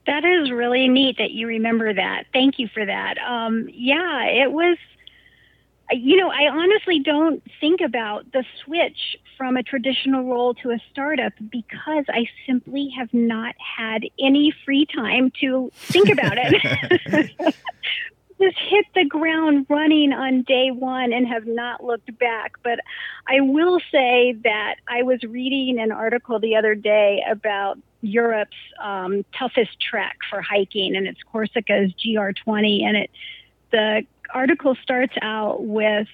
that 0.10 0.26
is 0.26 0.50
really 0.50 0.88
neat 0.88 1.20
that 1.20 1.30
you 1.30 1.46
remember 1.46 1.94
that. 1.94 2.24
Thank 2.34 2.58
you 2.58 2.68
for 2.68 2.84
that. 2.84 3.20
Um, 3.20 3.70
yeah, 3.72 4.24
it 4.24 4.52
was, 4.52 4.76
you 5.92 6.18
know, 6.18 6.32
I 6.32 6.50
honestly 6.52 7.00
don't 7.00 7.44
think 7.62 7.80
about 7.80 8.32
the 8.32 8.44
switch 8.64 9.18
from 9.38 9.56
a 9.56 9.62
traditional 9.62 10.24
role 10.24 10.56
to 10.56 10.72
a 10.72 10.80
startup 10.92 11.34
because 11.52 12.06
I 12.10 12.26
simply 12.48 12.92
have 12.98 13.14
not 13.14 13.54
had 13.60 14.02
any 14.20 14.52
free 14.66 14.88
time 14.88 15.32
to 15.42 15.72
think 15.76 16.10
about 16.10 16.38
it. 16.38 17.56
just 18.42 18.58
hit 18.58 18.86
the 18.96 19.06
ground 19.06 19.68
running 19.70 20.12
on 20.12 20.42
day 20.42 20.72
one 20.72 21.14
and 21.14 21.28
have 21.28 21.46
not 21.46 21.84
looked 21.84 22.18
back. 22.18 22.54
But 22.64 22.80
I 23.28 23.42
will 23.42 23.80
say 23.92 24.36
that 24.44 24.78
I 24.88 25.04
was 25.04 25.22
reading 25.22 25.80
an 25.80 25.92
article 25.92 26.40
the 26.40 26.56
other 26.56 26.74
day 26.74 27.24
about 27.30 27.78
Europe's 28.02 28.58
um, 28.82 29.26
toughest 29.38 29.80
trek 29.80 30.18
for 30.30 30.42
hiking, 30.42 30.96
and 30.96 31.08
it's 31.08 31.20
Corsica's 31.24 31.94
GR20. 31.94 32.84
And 32.84 32.98
it 32.98 33.10
the 33.72 34.04
article 34.34 34.76
starts 34.82 35.14
out 35.22 35.64
with 35.64 36.08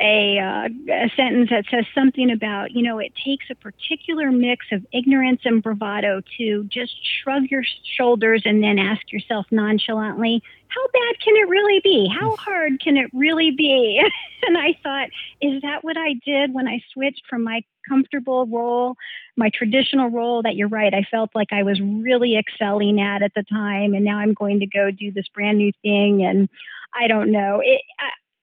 a, 0.00 0.38
uh, 0.38 0.68
a 0.92 1.10
sentence 1.16 1.50
that 1.50 1.64
says 1.70 1.84
something 1.94 2.30
about, 2.30 2.72
you 2.72 2.82
know, 2.82 2.98
it 2.98 3.12
takes 3.24 3.46
a 3.50 3.54
particular 3.54 4.32
mix 4.32 4.66
of 4.72 4.84
ignorance 4.92 5.42
and 5.44 5.62
bravado 5.62 6.20
to 6.38 6.64
just 6.64 6.94
shrug 7.22 7.44
your 7.44 7.62
shoulders 7.96 8.42
and 8.44 8.62
then 8.62 8.78
ask 8.78 9.12
yourself 9.12 9.46
nonchalantly, 9.50 10.42
how 10.68 10.86
bad 10.92 11.20
can 11.20 11.36
it 11.36 11.48
really 11.48 11.80
be? 11.80 12.08
How 12.08 12.30
hmm. 12.30 12.36
hard 12.36 12.80
can 12.80 12.96
it 12.96 13.10
really 13.12 13.52
be? 13.52 14.02
and 14.46 14.58
I 14.58 14.76
thought, 14.82 15.10
is 15.40 15.62
that 15.62 15.84
what 15.84 15.96
I 15.96 16.14
did 16.24 16.52
when 16.52 16.66
I 16.66 16.82
switched 16.92 17.22
from 17.28 17.44
my 17.44 17.62
comfortable 17.88 18.46
role, 18.46 18.94
my 19.36 19.50
traditional 19.50 20.08
role 20.10 20.42
that 20.42 20.56
you're 20.56 20.68
right, 20.68 20.94
I 20.94 21.04
felt 21.10 21.30
like 21.34 21.48
I 21.52 21.62
was 21.62 21.80
really 21.80 22.36
excelling 22.36 23.00
at 23.00 23.22
at 23.22 23.32
the 23.34 23.44
time. 23.44 23.94
And 23.94 24.04
now 24.04 24.18
I'm 24.18 24.34
going 24.34 24.60
to 24.60 24.66
go 24.66 24.90
do 24.90 25.12
this 25.12 25.28
brand 25.34 25.58
new 25.58 25.72
thing. 25.82 26.24
And 26.24 26.48
I 26.94 27.08
don't 27.08 27.30
know. 27.32 27.60
It, 27.62 27.82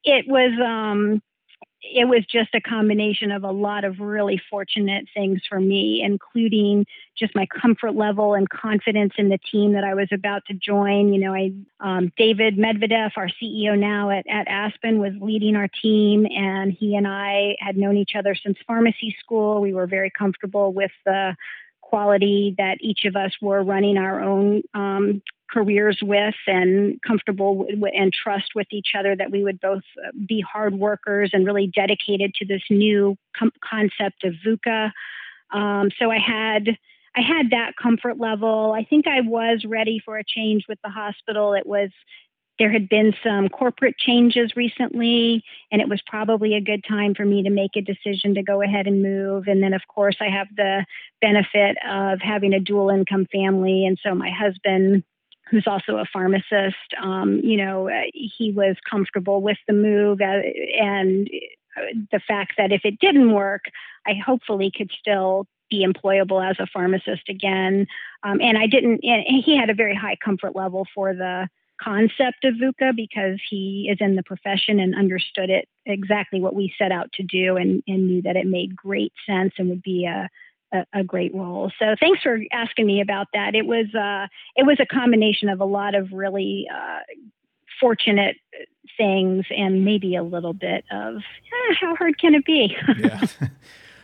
it 0.03 0.25
was, 0.27 0.51
um, 0.59 1.21
it 1.81 2.07
was 2.07 2.23
just 2.31 2.53
a 2.53 2.61
combination 2.61 3.31
of 3.31 3.43
a 3.43 3.51
lot 3.51 3.83
of 3.83 3.99
really 3.99 4.39
fortunate 4.49 5.07
things 5.15 5.41
for 5.49 5.59
me, 5.59 6.03
including 6.05 6.85
just 7.17 7.35
my 7.35 7.47
comfort 7.47 7.95
level 7.95 8.35
and 8.35 8.47
confidence 8.49 9.13
in 9.17 9.29
the 9.29 9.39
team 9.51 9.73
that 9.73 9.83
I 9.83 9.95
was 9.95 10.07
about 10.11 10.43
to 10.47 10.53
join. 10.53 11.11
You 11.11 11.19
know, 11.19 11.33
I 11.33 11.51
um, 11.79 12.11
David 12.17 12.57
Medvedev, 12.57 13.11
our 13.15 13.29
CEO 13.41 13.77
now 13.77 14.11
at, 14.11 14.25
at 14.27 14.47
Aspen, 14.47 14.99
was 14.99 15.13
leading 15.19 15.55
our 15.55 15.67
team, 15.81 16.27
and 16.27 16.71
he 16.71 16.95
and 16.95 17.07
I 17.07 17.55
had 17.59 17.77
known 17.77 17.97
each 17.97 18.11
other 18.15 18.35
since 18.35 18.57
pharmacy 18.67 19.15
school. 19.19 19.59
We 19.59 19.73
were 19.73 19.87
very 19.87 20.11
comfortable 20.11 20.73
with 20.73 20.91
the 21.05 21.35
quality 21.81 22.55
that 22.57 22.77
each 22.79 23.05
of 23.05 23.15
us 23.15 23.31
were 23.41 23.63
running 23.63 23.97
our 23.97 24.21
own 24.21 24.61
um, 24.73 25.21
careers 25.51 25.99
with 26.01 26.35
and 26.47 27.01
comfortable 27.01 27.65
w- 27.65 27.85
and 27.93 28.13
trust 28.13 28.51
with 28.55 28.67
each 28.71 28.89
other 28.97 29.15
that 29.15 29.31
we 29.31 29.43
would 29.43 29.59
both 29.59 29.83
uh, 30.05 30.11
be 30.27 30.41
hard 30.41 30.73
workers 30.75 31.31
and 31.33 31.45
really 31.45 31.67
dedicated 31.67 32.33
to 32.35 32.45
this 32.45 32.61
new 32.69 33.17
com- 33.37 33.51
concept 33.63 34.23
of 34.23 34.33
VUCA. 34.45 34.91
Um, 35.51 35.89
so 35.99 36.09
I 36.09 36.19
had 36.19 36.77
I 37.15 37.21
had 37.21 37.49
that 37.49 37.73
comfort 37.81 38.19
level. 38.19 38.73
I 38.73 38.85
think 38.85 39.05
I 39.05 39.19
was 39.19 39.65
ready 39.67 40.01
for 40.03 40.17
a 40.17 40.23
change 40.23 40.63
with 40.69 40.79
the 40.81 40.89
hospital. 40.89 41.53
It 41.53 41.67
was 41.67 41.89
there 42.61 42.71
had 42.71 42.89
been 42.89 43.13
some 43.23 43.49
corporate 43.49 43.97
changes 43.97 44.55
recently, 44.55 45.43
and 45.71 45.81
it 45.81 45.89
was 45.89 45.99
probably 46.05 46.53
a 46.53 46.61
good 46.61 46.83
time 46.87 47.15
for 47.15 47.25
me 47.25 47.41
to 47.41 47.49
make 47.49 47.71
a 47.75 47.81
decision 47.81 48.35
to 48.35 48.43
go 48.43 48.61
ahead 48.61 48.85
and 48.85 49.01
move. 49.01 49.47
And 49.47 49.63
then, 49.63 49.73
of 49.73 49.81
course, 49.87 50.17
I 50.21 50.29
have 50.29 50.47
the 50.55 50.85
benefit 51.21 51.77
of 51.89 52.19
having 52.21 52.53
a 52.53 52.59
dual 52.59 52.89
income 52.89 53.25
family. 53.31 53.85
And 53.87 53.97
so 54.05 54.13
my 54.13 54.29
husband, 54.29 55.03
who's 55.51 55.67
also 55.67 55.97
a 55.97 56.05
pharmacist, 56.11 56.95
um, 57.01 57.41
you 57.43 57.57
know, 57.57 57.89
uh, 57.89 58.03
he 58.13 58.51
was 58.51 58.77
comfortable 58.89 59.41
with 59.41 59.57
the 59.67 59.73
move 59.73 60.21
uh, 60.21 60.41
and 60.81 61.29
the 62.11 62.21
fact 62.25 62.53
that 62.57 62.71
if 62.71 62.81
it 62.85 62.99
didn't 62.99 63.33
work, 63.33 63.65
I 64.07 64.13
hopefully 64.13 64.71
could 64.75 64.91
still 64.97 65.45
be 65.69 65.85
employable 65.85 66.47
as 66.47 66.57
a 66.59 66.67
pharmacist 66.67 67.29
again. 67.29 67.85
Um, 68.23 68.41
and 68.41 68.57
I 68.57 68.67
didn't, 68.67 69.01
and 69.03 69.43
he 69.43 69.57
had 69.57 69.69
a 69.69 69.73
very 69.73 69.95
high 69.95 70.17
comfort 70.23 70.55
level 70.55 70.87
for 70.95 71.13
the 71.13 71.49
concept 71.81 72.45
of 72.45 72.55
VUCA 72.55 72.95
because 72.95 73.39
he 73.49 73.89
is 73.91 73.97
in 73.99 74.15
the 74.15 74.23
profession 74.23 74.79
and 74.79 74.95
understood 74.95 75.49
it 75.49 75.67
exactly 75.85 76.39
what 76.39 76.55
we 76.55 76.73
set 76.77 76.91
out 76.91 77.11
to 77.13 77.23
do 77.23 77.57
and, 77.57 77.83
and 77.87 78.07
knew 78.07 78.21
that 78.21 78.35
it 78.35 78.45
made 78.45 78.75
great 78.75 79.13
sense 79.25 79.53
and 79.57 79.69
would 79.69 79.81
be 79.81 80.05
a, 80.05 80.29
a, 80.71 80.85
a, 80.93 81.03
great 81.03 81.33
role. 81.33 81.71
So 81.79 81.95
thanks 81.99 82.21
for 82.21 82.39
asking 82.51 82.85
me 82.85 83.01
about 83.01 83.27
that. 83.33 83.55
It 83.55 83.65
was 83.65 83.93
uh, 83.95 84.27
it 84.55 84.65
was 84.65 84.77
a 84.79 84.85
combination 84.85 85.49
of 85.49 85.59
a 85.59 85.65
lot 85.65 85.95
of 85.95 86.11
really 86.11 86.67
uh, 86.73 86.99
fortunate 87.79 88.37
things 88.97 89.45
and 89.49 89.83
maybe 89.85 90.15
a 90.15 90.23
little 90.23 90.53
bit 90.53 90.83
of 90.91 91.15
eh, 91.15 91.73
how 91.79 91.95
hard 91.95 92.19
can 92.19 92.35
it 92.35 92.45
be? 92.45 92.75
yeah. 92.97 93.21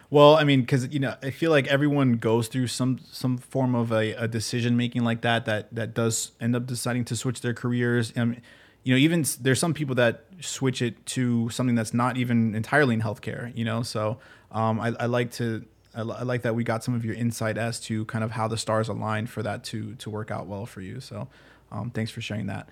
Well, 0.09 0.35
I 0.35 0.45
mean, 0.45 0.61
because 0.61 0.87
you 0.93 0.99
know, 0.99 1.15
I 1.21 1.31
feel 1.31 1.51
like 1.51 1.67
everyone 1.67 2.13
goes 2.13 2.47
through 2.47 2.67
some 2.67 2.99
some 3.11 3.37
form 3.37 3.75
of 3.75 3.91
a, 3.91 4.13
a 4.13 4.27
decision 4.27 4.77
making 4.77 5.03
like 5.03 5.21
that 5.21 5.45
that 5.45 5.73
that 5.75 5.93
does 5.93 6.31
end 6.39 6.55
up 6.55 6.65
deciding 6.65 7.03
to 7.05 7.15
switch 7.15 7.41
their 7.41 7.53
careers. 7.53 8.13
And 8.15 8.41
you 8.83 8.93
know, 8.93 8.99
even 8.99 9.25
there's 9.41 9.59
some 9.59 9.73
people 9.73 9.95
that 9.95 10.23
switch 10.39 10.81
it 10.81 11.05
to 11.07 11.49
something 11.49 11.75
that's 11.75 11.93
not 11.93 12.15
even 12.15 12.55
entirely 12.55 12.93
in 12.93 13.01
healthcare. 13.01 13.55
You 13.55 13.65
know, 13.65 13.83
so 13.83 14.19
um, 14.51 14.79
I, 14.79 14.93
I 14.97 15.05
like 15.07 15.31
to 15.33 15.65
I, 15.97 16.01
I, 16.01 16.23
like 16.23 16.43
that 16.43 16.55
we 16.55 16.63
got 16.63 16.83
some 16.83 16.93
of 16.93 17.03
your 17.03 17.15
insight 17.15 17.57
as 17.57 17.79
to 17.81 18.05
kind 18.05 18.23
of 18.23 18.31
how 18.31 18.47
the 18.47 18.57
stars 18.57 18.87
aligned 18.87 19.29
for 19.29 19.43
that 19.43 19.63
to 19.65 19.95
to 19.95 20.09
work 20.09 20.31
out 20.31 20.47
well 20.47 20.65
for 20.65 20.81
you. 20.81 20.99
So 21.01 21.27
um, 21.71 21.91
thanks 21.91 22.11
for 22.11 22.21
sharing 22.21 22.47
that. 22.47 22.69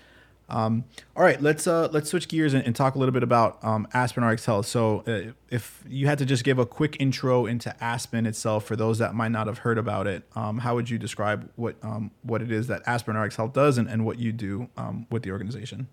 Um, 0.48 0.84
all 1.16 1.24
right, 1.24 1.42
let's 1.42 1.66
uh, 1.66 1.90
let's 1.92 2.10
switch 2.10 2.28
gears 2.28 2.54
and, 2.54 2.64
and, 2.66 2.76
talk 2.76 2.94
a 2.94 3.00
little 3.00 3.14
bit 3.14 3.24
about 3.24 3.64
um, 3.64 3.88
Aspen 3.96 4.24
RX 4.24 4.46
Health. 4.46 4.68
So, 4.68 5.04
uh, 5.08 5.32
if 5.50 5.84
you 5.88 6.06
had 6.06 6.20
to 6.20 6.26
just 6.26 6.44
give 6.44 6.60
a 6.60 6.68
quick 6.68 6.98
intro 7.00 7.48
into 7.48 7.76
Aspen 7.84 8.28
itself 8.28 8.64
for 8.66 8.76
those 8.76 9.00
that 9.00 9.16
might 9.16 9.32
not 9.32 9.48
have 9.48 9.60
heard 9.60 9.80
about 9.80 10.06
it, 10.06 10.24
um, 10.36 10.60
how 10.60 10.76
would 10.76 10.88
you 10.88 11.00
describe 11.00 11.50
what 11.56 11.78
um, 11.82 12.12
what 12.22 12.44
it 12.44 12.52
is 12.52 12.68
that 12.68 12.84
Aspen 12.86 13.18
RX 13.18 13.38
Health 13.38 13.54
does 13.54 13.80
and, 13.80 13.90
and 13.90 14.06
what 14.06 14.20
you 14.20 14.32
do 14.32 14.70
um, 14.78 15.08
with 15.10 15.24
the 15.24 15.32
organization? 15.32 15.88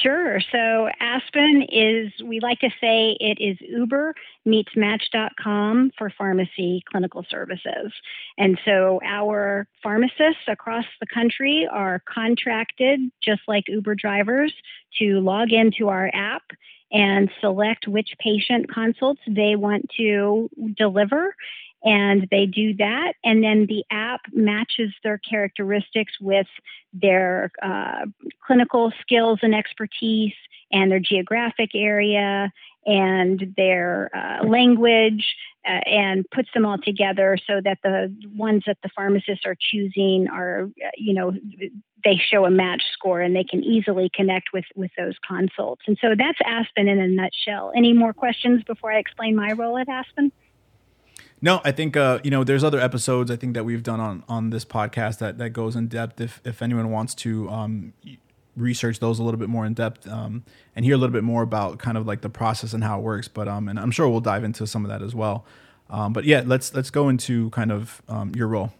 Sure. 0.00 0.40
So 0.50 0.88
Aspen 1.00 1.66
is, 1.70 2.12
we 2.24 2.40
like 2.40 2.60
to 2.60 2.70
say 2.80 3.16
it 3.20 3.38
is 3.40 3.58
Uber 3.60 4.14
meets 4.44 4.70
Match.com 4.74 5.90
for 5.98 6.10
pharmacy 6.16 6.82
clinical 6.90 7.24
services. 7.28 7.92
And 8.38 8.58
so 8.64 9.00
our 9.04 9.66
pharmacists 9.82 10.48
across 10.48 10.84
the 11.00 11.06
country 11.06 11.68
are 11.70 12.02
contracted, 12.06 13.00
just 13.22 13.42
like 13.46 13.64
Uber 13.68 13.94
drivers, 13.96 14.52
to 14.98 15.20
log 15.20 15.52
into 15.52 15.88
our 15.88 16.10
app 16.14 16.42
and 16.90 17.30
select 17.40 17.88
which 17.88 18.14
patient 18.18 18.72
consults 18.72 19.20
they 19.26 19.56
want 19.56 19.90
to 19.96 20.48
deliver 20.76 21.34
and 21.84 22.28
they 22.30 22.46
do 22.46 22.74
that 22.76 23.14
and 23.24 23.42
then 23.42 23.66
the 23.66 23.84
app 23.90 24.20
matches 24.32 24.92
their 25.02 25.18
characteristics 25.18 26.12
with 26.20 26.46
their 26.92 27.50
uh, 27.62 28.06
clinical 28.46 28.92
skills 29.00 29.38
and 29.42 29.54
expertise 29.54 30.34
and 30.70 30.90
their 30.90 31.00
geographic 31.00 31.70
area 31.74 32.52
and 32.84 33.54
their 33.56 34.10
uh, 34.14 34.44
language 34.44 35.36
uh, 35.64 35.80
and 35.86 36.28
puts 36.30 36.48
them 36.54 36.66
all 36.66 36.78
together 36.78 37.38
so 37.46 37.60
that 37.62 37.78
the 37.84 38.12
ones 38.34 38.64
that 38.66 38.78
the 38.82 38.88
pharmacists 38.94 39.44
are 39.46 39.56
choosing 39.58 40.26
are 40.28 40.68
uh, 40.84 40.90
you 40.96 41.14
know 41.14 41.32
they 42.04 42.20
show 42.30 42.44
a 42.44 42.50
match 42.50 42.82
score 42.92 43.20
and 43.20 43.36
they 43.36 43.44
can 43.44 43.62
easily 43.62 44.10
connect 44.12 44.48
with 44.52 44.64
with 44.74 44.90
those 44.98 45.14
consults. 45.26 45.82
And 45.86 45.96
so 46.00 46.14
that's 46.18 46.38
aspen 46.44 46.88
in 46.88 46.98
a 46.98 47.06
nutshell. 47.06 47.72
Any 47.76 47.92
more 47.92 48.12
questions 48.12 48.64
before 48.64 48.90
i 48.90 48.98
explain 48.98 49.36
my 49.36 49.52
role 49.52 49.78
at 49.78 49.88
aspen 49.88 50.32
no, 51.42 51.60
I 51.64 51.72
think 51.72 51.96
uh, 51.96 52.20
you 52.22 52.30
know 52.30 52.44
there's 52.44 52.62
other 52.62 52.78
episodes 52.78 53.30
I 53.30 53.36
think 53.36 53.54
that 53.54 53.64
we've 53.64 53.82
done 53.82 53.98
on 53.98 54.22
on 54.28 54.50
this 54.50 54.64
podcast 54.64 55.18
that 55.18 55.38
that 55.38 55.50
goes 55.50 55.74
in 55.74 55.88
depth. 55.88 56.20
If 56.20 56.40
if 56.44 56.62
anyone 56.62 56.90
wants 56.90 57.14
to 57.16 57.50
um, 57.50 57.92
research 58.56 59.00
those 59.00 59.18
a 59.18 59.24
little 59.24 59.40
bit 59.40 59.48
more 59.48 59.66
in 59.66 59.74
depth 59.74 60.06
um, 60.06 60.44
and 60.76 60.84
hear 60.84 60.94
a 60.94 60.98
little 60.98 61.12
bit 61.12 61.24
more 61.24 61.42
about 61.42 61.78
kind 61.80 61.98
of 61.98 62.06
like 62.06 62.20
the 62.20 62.28
process 62.28 62.72
and 62.72 62.84
how 62.84 63.00
it 63.00 63.02
works, 63.02 63.26
but 63.26 63.48
um, 63.48 63.68
and 63.68 63.78
I'm 63.78 63.90
sure 63.90 64.08
we'll 64.08 64.20
dive 64.20 64.44
into 64.44 64.66
some 64.68 64.84
of 64.84 64.88
that 64.90 65.02
as 65.02 65.16
well. 65.16 65.44
Um, 65.90 66.12
but 66.12 66.24
yeah, 66.24 66.44
let's 66.46 66.74
let's 66.74 66.90
go 66.90 67.08
into 67.08 67.50
kind 67.50 67.72
of 67.72 68.00
um, 68.08 68.32
your 68.36 68.46
role. 68.46 68.72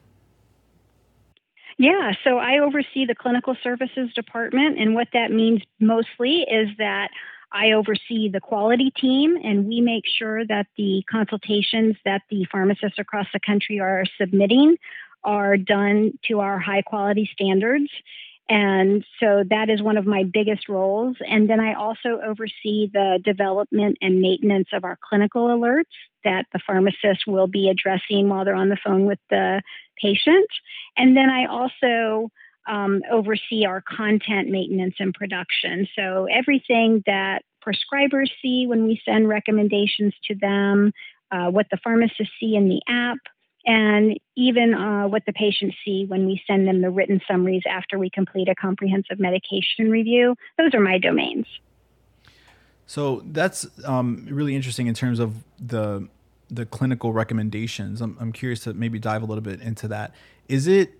Yeah, 1.78 2.12
so 2.22 2.38
I 2.38 2.60
oversee 2.60 3.06
the 3.06 3.14
clinical 3.16 3.56
services 3.60 4.12
department, 4.14 4.78
and 4.78 4.94
what 4.94 5.08
that 5.14 5.32
means 5.32 5.62
mostly 5.80 6.42
is 6.42 6.68
that 6.78 7.10
I 7.52 7.72
oversee 7.72 8.28
the 8.28 8.40
quality 8.40 8.90
team, 8.90 9.36
and 9.42 9.66
we 9.66 9.80
make 9.80 10.04
sure 10.06 10.46
that 10.46 10.66
the 10.76 11.02
consultations 11.10 11.96
that 12.04 12.22
the 12.30 12.46
pharmacists 12.50 12.98
across 12.98 13.26
the 13.32 13.40
country 13.40 13.78
are 13.78 14.04
submitting 14.18 14.76
are 15.24 15.56
done 15.56 16.18
to 16.28 16.40
our 16.40 16.58
high 16.58 16.82
quality 16.82 17.28
standards. 17.32 17.90
And 18.48 19.04
so 19.20 19.44
that 19.48 19.70
is 19.70 19.80
one 19.80 19.96
of 19.96 20.04
my 20.04 20.24
biggest 20.24 20.68
roles. 20.68 21.16
And 21.26 21.48
then 21.48 21.60
I 21.60 21.74
also 21.74 22.20
oversee 22.24 22.90
the 22.92 23.20
development 23.24 23.98
and 24.02 24.20
maintenance 24.20 24.68
of 24.72 24.84
our 24.84 24.98
clinical 25.08 25.46
alerts 25.46 25.84
that 26.24 26.46
the 26.52 26.58
pharmacist 26.66 27.26
will 27.26 27.46
be 27.46 27.68
addressing 27.68 28.28
while 28.28 28.44
they're 28.44 28.54
on 28.54 28.68
the 28.68 28.76
phone 28.84 29.06
with 29.06 29.20
the 29.30 29.62
patient. 30.00 30.48
And 30.96 31.16
then 31.16 31.30
I 31.30 31.46
also 31.46 32.30
um, 32.68 33.02
oversee 33.10 33.64
our 33.66 33.82
content 33.82 34.48
maintenance 34.48 34.94
and 34.98 35.12
production. 35.14 35.88
So 35.96 36.26
everything 36.30 37.02
that 37.06 37.42
prescribers 37.64 38.30
see 38.40 38.66
when 38.66 38.84
we 38.84 39.00
send 39.04 39.28
recommendations 39.28 40.14
to 40.28 40.34
them, 40.34 40.92
uh, 41.30 41.50
what 41.50 41.66
the 41.70 41.78
pharmacists 41.82 42.32
see 42.38 42.56
in 42.56 42.68
the 42.68 42.80
app, 42.88 43.18
and 43.64 44.18
even 44.36 44.74
uh, 44.74 45.06
what 45.06 45.22
the 45.26 45.32
patients 45.32 45.76
see 45.84 46.04
when 46.04 46.26
we 46.26 46.42
send 46.46 46.66
them 46.66 46.82
the 46.82 46.90
written 46.90 47.20
summaries 47.28 47.62
after 47.70 47.98
we 47.98 48.10
complete 48.10 48.48
a 48.48 48.54
comprehensive 48.54 49.20
medication 49.20 49.90
review. 49.90 50.34
Those 50.58 50.74
are 50.74 50.80
my 50.80 50.98
domains. 50.98 51.46
So 52.86 53.22
that's 53.26 53.66
um, 53.84 54.26
really 54.28 54.56
interesting 54.56 54.86
in 54.86 54.94
terms 54.94 55.18
of 55.18 55.36
the 55.58 56.08
the 56.50 56.66
clinical 56.66 57.14
recommendations. 57.14 58.02
I'm, 58.02 58.14
I'm 58.20 58.30
curious 58.30 58.60
to 58.64 58.74
maybe 58.74 58.98
dive 58.98 59.22
a 59.22 59.24
little 59.24 59.42
bit 59.42 59.62
into 59.62 59.88
that. 59.88 60.14
Is 60.48 60.66
it 60.66 60.92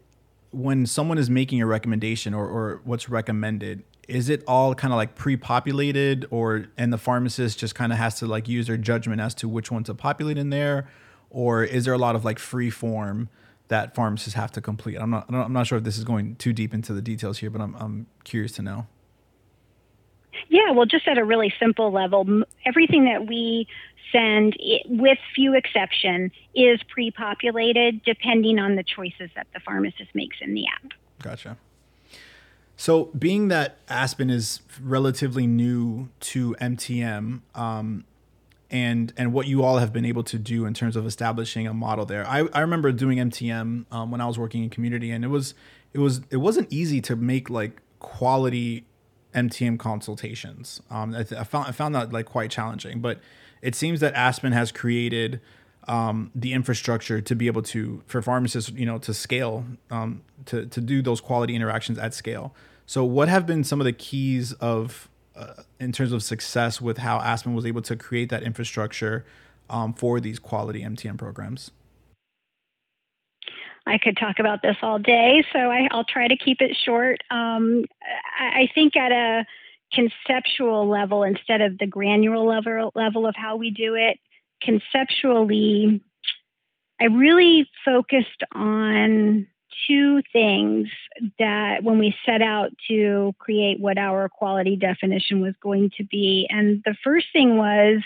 when 0.53 0.87
someone 0.87 1.19
is 1.19 1.29
making 1.29 1.61
a 1.61 1.67
recommendation 1.67 2.35
or, 2.35 2.47
or 2.47 2.81
what's 2.85 3.09
recommended, 3.09 3.83
is 4.07 4.29
it 4.29 4.45
all 4.47 4.75
kind 4.75 4.93
of 4.93 4.97
like 4.97 5.15
pre-populated 5.15 6.27
or 6.31 6.67
and 6.77 6.93
the 6.93 6.99
pharmacist 6.99 7.59
just 7.59 7.75
kind 7.75 7.93
of 7.93 7.99
has 7.99 8.17
to 8.17 8.27
like 8.27 8.49
use 8.49 8.67
their 8.67 8.77
judgment 8.77 9.21
as 9.21 9.35
to 9.37 9.49
which 9.49 9.71
one 9.71 9.83
to 9.85 9.95
populate 9.95 10.39
in 10.39 10.51
there? 10.51 10.89
Or 11.31 11.65
is 11.65 11.87
there 11.87 11.95
a 11.95 11.99
lot 11.99 12.15
of 12.15 12.25
like 12.25 12.39
free 12.39 12.71
form 12.71 13.31
that 13.69 13.95
pharmacists 13.95 14.35
have 14.35 14.53
to 14.53 14.61
complete? 14.61 14.97
I'm 14.97 15.11
not 15.11 15.27
i'm 15.33 15.53
not 15.53 15.67
sure 15.67 15.79
if 15.79 15.85
this 15.85 15.97
is 15.97 16.05
going 16.05 16.37
too 16.37 16.53
deep 16.53 16.75
into 16.75 16.93
the 16.93 17.03
details 17.03 17.39
here 17.39 17.51
but 17.51 17.61
i'm, 17.63 17.75
I'm 17.77 18.07
curious 18.25 18.53
to 18.53 18.63
know. 18.63 18.87
Yeah, 20.49 20.73
well, 20.73 20.87
just 20.87 21.09
at 21.09 21.19
a 21.19 21.25
really 21.25 21.53
simple 21.59 21.91
level, 21.91 22.45
everything 22.67 23.05
that 23.05 23.27
we 23.27 23.67
send, 24.13 24.57
with 24.87 25.19
few 25.35 25.55
exception, 25.55 26.31
is 26.55 26.81
pre-populated 26.85 28.03
depending 28.05 28.59
on 28.59 28.77
the 28.77 28.85
choices 28.85 29.31
that 29.35 29.47
the 29.55 29.61
pharmacist 29.61 30.15
makes 30.15 30.37
in 30.41 30.55
the 30.55 30.67
app. 30.67 30.93
Gotcha. 31.23 31.57
So, 32.77 33.07
being 33.17 33.49
that 33.49 33.79
Aspen 33.89 34.31
is 34.31 34.61
relatively 34.81 35.47
new 35.47 36.09
to 36.21 36.55
MTM, 36.61 37.41
um, 37.55 38.05
and 38.71 39.13
and 39.17 39.33
what 39.33 39.47
you 39.47 39.63
all 39.63 39.79
have 39.79 39.93
been 39.93 40.07
able 40.07 40.25
to 40.25 40.39
do 40.39 40.65
in 40.65 40.73
terms 40.75 40.97
of 40.97 41.07
establishing 41.07 41.67
a 41.67 41.75
model 41.75 42.07
there, 42.07 42.27
I, 42.27 42.49
I 42.53 42.61
remember 42.61 42.91
doing 42.91 43.19
MTM 43.19 43.85
um, 43.93 44.11
when 44.11 44.21
I 44.21 44.27
was 44.27 44.39
working 44.39 44.65
in 44.65 44.71
community, 44.71 45.11
and 45.11 45.25
it 45.25 45.29
was 45.29 45.55
it 45.93 45.99
was 45.99 46.23
it 46.31 46.39
wasn't 46.39 46.73
easy 46.73 47.01
to 47.03 47.15
make 47.15 47.51
like 47.51 47.81
quality 47.99 48.87
MTM 49.35 49.79
consultations. 49.79 50.81
Um, 50.91 51.15
I, 51.15 51.23
th- 51.23 51.41
I, 51.41 51.45
found 51.45 51.69
I 51.69 51.73
found 51.73 51.95
that 51.95 52.13
like 52.13 52.27
quite 52.27 52.51
challenging, 52.51 53.01
but 53.01 53.21
it 53.63 53.75
seems 53.75 54.01
that 54.01 54.15
Aspen 54.15 54.53
has 54.53 54.73
created 54.73 55.41
um, 55.89 56.31
the 56.35 56.53
infrastructure 56.53 57.21
to 57.21 57.35
be 57.35 57.47
able 57.47 57.63
to 57.63 58.03
for 58.07 58.21
pharmacists, 58.21 58.71
you 58.71 58.87
know, 58.87 58.99
to 58.99 59.15
scale 59.15 59.65
um, 59.91 60.23
to 60.47 60.67
to 60.67 60.81
do 60.81 61.03
those 61.03 61.21
quality 61.21 61.55
interactions 61.55 61.99
at 61.99 62.15
scale. 62.15 62.55
So, 62.87 63.05
what 63.05 63.29
have 63.29 63.47
been 63.47 63.65
some 63.65 63.81
of 63.81 63.85
the 63.85 63.93
keys 63.93 64.53
of 64.55 65.09
uh, 65.35 65.63
in 65.81 65.93
terms 65.93 66.13
of 66.13 66.23
success 66.23 66.81
with 66.81 66.99
how 66.99 67.19
Aspen 67.19 67.55
was 67.55 67.65
able 67.65 67.83
to 67.83 67.97
create 67.97 68.29
that 68.29 68.43
infrastructure 68.43 69.25
um, 69.71 69.95
for 69.95 70.21
these 70.21 70.39
quality 70.39 70.83
MTM 70.83 71.17
programs? 71.17 71.71
I 73.87 73.99
could 73.99 74.17
talk 74.17 74.39
about 74.39 74.63
this 74.63 74.77
all 74.83 74.99
day, 74.99 75.45
so 75.53 75.59
I, 75.59 75.89
will 75.93 76.05
try 76.05 76.29
to 76.29 76.37
keep 76.37 76.61
it 76.61 76.77
short. 76.85 77.21
Um, 77.31 77.85
I, 78.39 78.63
I, 78.63 78.69
think 78.75 78.97
at 78.97 79.11
a 79.11 79.45
conceptual 79.95 80.89
level, 80.89 81.23
instead 81.23 81.61
of 81.61 81.79
the 81.79 81.87
granular 81.87 82.39
level, 82.39 82.93
level 82.95 83.27
of 83.27 83.35
how 83.37 83.57
we 83.57 83.71
do 83.71 83.95
it, 83.95 84.19
conceptually, 84.63 86.01
I 87.01 87.05
really 87.05 87.69
focused 87.85 88.43
on 88.55 89.47
two 89.87 90.23
things 90.33 90.89
that 91.39 91.83
when 91.83 91.99
we 91.99 92.15
set 92.25 92.43
out 92.43 92.71
to 92.89 93.35
create 93.39 93.81
what 93.81 93.99
our 93.99 94.29
quality 94.29 94.77
definition 94.77 95.41
was 95.41 95.55
going 95.63 95.91
to 95.97 96.05
be. 96.05 96.47
And 96.51 96.83
the 96.85 96.95
first 97.03 97.27
thing 97.33 97.57
was 97.57 98.03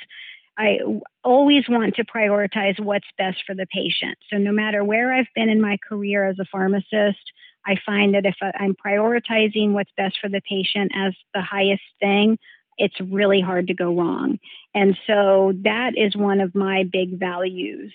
I 0.59 0.78
always 1.23 1.69
want 1.69 1.97
to 1.97 2.05
prioritize 2.05 2.81
what's 2.81 3.07
best 3.19 3.38
for 3.47 3.55
the 3.55 3.66
patient. 3.66 4.16
So, 4.31 4.38
no 4.38 4.52
matter 4.52 4.83
where 4.83 5.12
I've 5.12 5.26
been 5.35 5.50
in 5.50 5.61
my 5.61 5.76
career 5.87 6.26
as 6.26 6.38
a 6.38 6.47
pharmacist, 6.50 7.21
I 7.67 7.77
find 7.85 8.15
that 8.15 8.27
if 8.27 8.37
I'm 8.41 8.75
prioritizing 8.75 9.73
what's 9.73 9.91
best 9.97 10.19
for 10.21 10.29
the 10.29 10.41
patient 10.49 10.93
as 10.95 11.15
the 11.35 11.43
highest 11.43 11.83
thing, 12.01 12.39
it's 12.79 13.01
really 13.01 13.41
hard 13.41 13.67
to 13.69 13.75
go 13.75 13.95
wrong. 13.95 14.39
And 14.75 14.97
so, 15.07 15.53
that 15.65 15.93
is 15.97 16.15
one 16.15 16.41
of 16.41 16.55
my 16.55 16.85
big 16.85 17.19
values. 17.19 17.93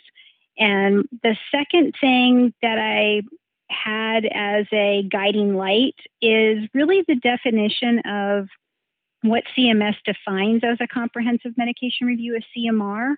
And 0.58 1.06
the 1.24 1.38
second 1.52 1.96
thing 2.00 2.54
that 2.62 2.78
I 2.78 3.22
had 3.70 4.26
as 4.26 4.66
a 4.74 5.04
guiding 5.10 5.56
light 5.56 5.96
is 6.22 6.68
really 6.74 7.04
the 7.08 7.16
definition 7.16 8.00
of 8.00 8.48
what 9.24 9.44
CMS 9.58 9.96
defines 10.06 10.64
as 10.64 10.78
a 10.82 10.88
comprehensive 10.88 11.54
medication 11.58 12.08
review, 12.08 12.38
a 12.38 12.60
CMR. 12.60 13.16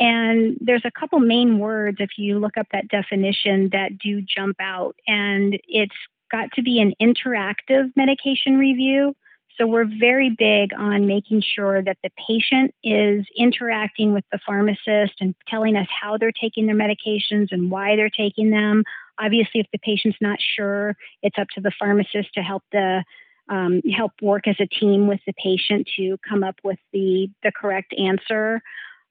And 0.00 0.56
there's 0.60 0.84
a 0.86 0.90
couple 0.90 1.20
main 1.20 1.58
words, 1.58 1.98
if 2.00 2.10
you 2.16 2.38
look 2.38 2.56
up 2.56 2.66
that 2.72 2.88
definition, 2.88 3.68
that 3.72 3.98
do 3.98 4.22
jump 4.22 4.56
out. 4.58 4.96
And 5.06 5.60
it's 5.68 5.94
got 6.32 6.50
to 6.54 6.62
be 6.62 6.80
an 6.80 6.94
interactive 7.00 7.92
medication 7.96 8.56
review. 8.56 9.14
So 9.58 9.66
we're 9.66 9.84
very 10.00 10.30
big 10.30 10.72
on 10.72 11.06
making 11.06 11.42
sure 11.42 11.82
that 11.82 11.98
the 12.02 12.08
patient 12.26 12.74
is 12.82 13.26
interacting 13.36 14.14
with 14.14 14.24
the 14.32 14.38
pharmacist 14.46 15.20
and 15.20 15.34
telling 15.48 15.76
us 15.76 15.88
how 15.90 16.16
they're 16.16 16.32
taking 16.32 16.64
their 16.64 16.74
medications 16.76 17.48
and 17.50 17.70
why 17.70 17.94
they're 17.94 18.08
taking 18.08 18.50
them. 18.50 18.84
Obviously, 19.18 19.60
if 19.60 19.66
the 19.70 19.78
patient's 19.78 20.16
not 20.22 20.38
sure, 20.56 20.96
it's 21.22 21.38
up 21.38 21.48
to 21.56 21.60
the 21.60 21.72
pharmacist 21.78 22.32
to 22.34 22.40
help 22.40 22.62
the 22.72 23.04
um, 23.50 23.82
help 23.94 24.12
work 24.22 24.46
as 24.46 24.56
a 24.60 24.66
team 24.66 25.08
with 25.08 25.20
the 25.26 25.34
patient 25.34 25.90
to 25.96 26.16
come 26.26 26.42
up 26.42 26.56
with 26.64 26.78
the 26.94 27.28
the 27.42 27.52
correct 27.52 27.92
answer. 27.98 28.62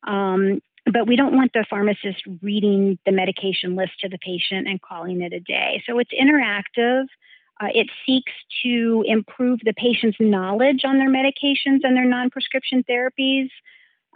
Um, 0.07 0.61
but 0.85 1.07
we 1.07 1.15
don't 1.15 1.35
want 1.35 1.53
the 1.53 1.65
pharmacist 1.69 2.21
reading 2.41 2.97
the 3.05 3.11
medication 3.11 3.75
list 3.75 3.93
to 4.01 4.09
the 4.09 4.17
patient 4.19 4.67
and 4.67 4.81
calling 4.81 5.21
it 5.21 5.33
a 5.33 5.39
day. 5.39 5.83
So 5.85 5.99
it's 5.99 6.11
interactive. 6.13 7.05
Uh, 7.61 7.67
it 7.73 7.87
seeks 8.05 8.31
to 8.63 9.03
improve 9.05 9.59
the 9.63 9.73
patient's 9.73 10.17
knowledge 10.19 10.81
on 10.85 10.97
their 10.97 11.09
medications 11.09 11.79
and 11.83 11.95
their 11.95 12.05
non 12.05 12.29
prescription 12.29 12.83
therapies. 12.89 13.49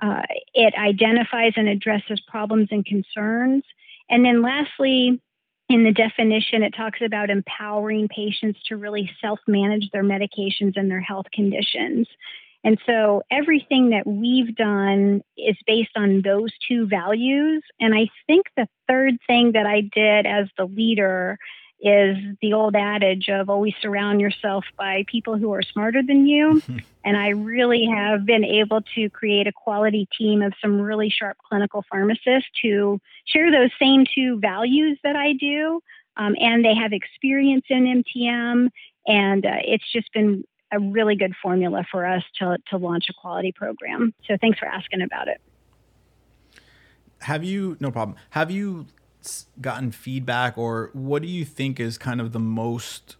Uh, 0.01 0.23
it 0.53 0.73
identifies 0.75 1.53
and 1.55 1.67
addresses 1.67 2.19
problems 2.27 2.69
and 2.71 2.85
concerns. 2.85 3.63
And 4.09 4.25
then 4.25 4.41
lastly, 4.41 5.21
in 5.69 5.83
the 5.83 5.91
definition, 5.91 6.63
it 6.63 6.73
talks 6.75 6.99
about 7.03 7.29
empowering 7.29 8.07
patients 8.07 8.59
to 8.67 8.77
really 8.77 9.09
self 9.21 9.39
manage 9.47 9.89
their 9.91 10.03
medications 10.03 10.73
and 10.75 10.89
their 10.89 11.01
health 11.01 11.25
conditions. 11.33 12.07
And 12.63 12.79
so 12.85 13.23
everything 13.29 13.89
that 13.89 14.07
we've 14.07 14.55
done 14.55 15.21
is 15.37 15.57
based 15.67 15.91
on 15.97 16.21
those 16.21 16.49
two 16.67 16.87
values. 16.87 17.61
And 17.79 17.93
I 17.93 18.07
think 18.25 18.45
the 18.55 18.67
third 18.87 19.15
thing 19.27 19.51
that 19.53 19.65
I 19.65 19.81
did 19.81 20.25
as 20.25 20.47
the 20.57 20.65
leader 20.65 21.37
is 21.81 22.15
the 22.41 22.53
old 22.53 22.75
adage 22.77 23.27
of 23.27 23.49
always 23.49 23.73
surround 23.81 24.21
yourself 24.21 24.63
by 24.77 25.03
people 25.07 25.37
who 25.37 25.51
are 25.51 25.61
smarter 25.61 26.01
than 26.01 26.25
you. 26.25 26.61
and 27.03 27.17
I 27.17 27.29
really 27.29 27.85
have 27.93 28.25
been 28.25 28.45
able 28.45 28.81
to 28.95 29.09
create 29.09 29.47
a 29.47 29.51
quality 29.51 30.07
team 30.17 30.41
of 30.41 30.53
some 30.61 30.79
really 30.79 31.09
sharp 31.09 31.37
clinical 31.49 31.83
pharmacists 31.91 32.49
who 32.61 33.01
share 33.25 33.51
those 33.51 33.71
same 33.77 34.05
two 34.15 34.39
values 34.39 34.97
that 35.03 35.17
I 35.17 35.33
do. 35.33 35.81
Um, 36.15 36.35
and 36.39 36.63
they 36.63 36.75
have 36.75 36.93
experience 36.93 37.65
in 37.69 38.03
MTM. 38.03 38.69
And 39.05 39.45
uh, 39.45 39.57
it's 39.65 39.91
just 39.91 40.13
been 40.13 40.45
a 40.73 40.79
really 40.79 41.15
good 41.15 41.33
formula 41.41 41.85
for 41.91 42.05
us 42.05 42.23
to, 42.39 42.57
to 42.69 42.77
launch 42.77 43.05
a 43.09 43.13
quality 43.13 43.51
program. 43.51 44.13
So 44.27 44.37
thanks 44.41 44.59
for 44.59 44.65
asking 44.65 45.01
about 45.01 45.27
it. 45.27 45.39
Have 47.21 47.43
you, 47.43 47.77
no 47.79 47.91
problem, 47.91 48.17
have 48.31 48.51
you 48.51 48.87
gotten 49.61 49.91
feedback 49.91 50.57
or 50.57 50.89
what 50.93 51.21
do 51.21 51.27
you 51.27 51.45
think 51.45 51.79
is 51.79 51.97
kind 51.97 52.19
of 52.19 52.33
the 52.33 52.39
most 52.39 53.15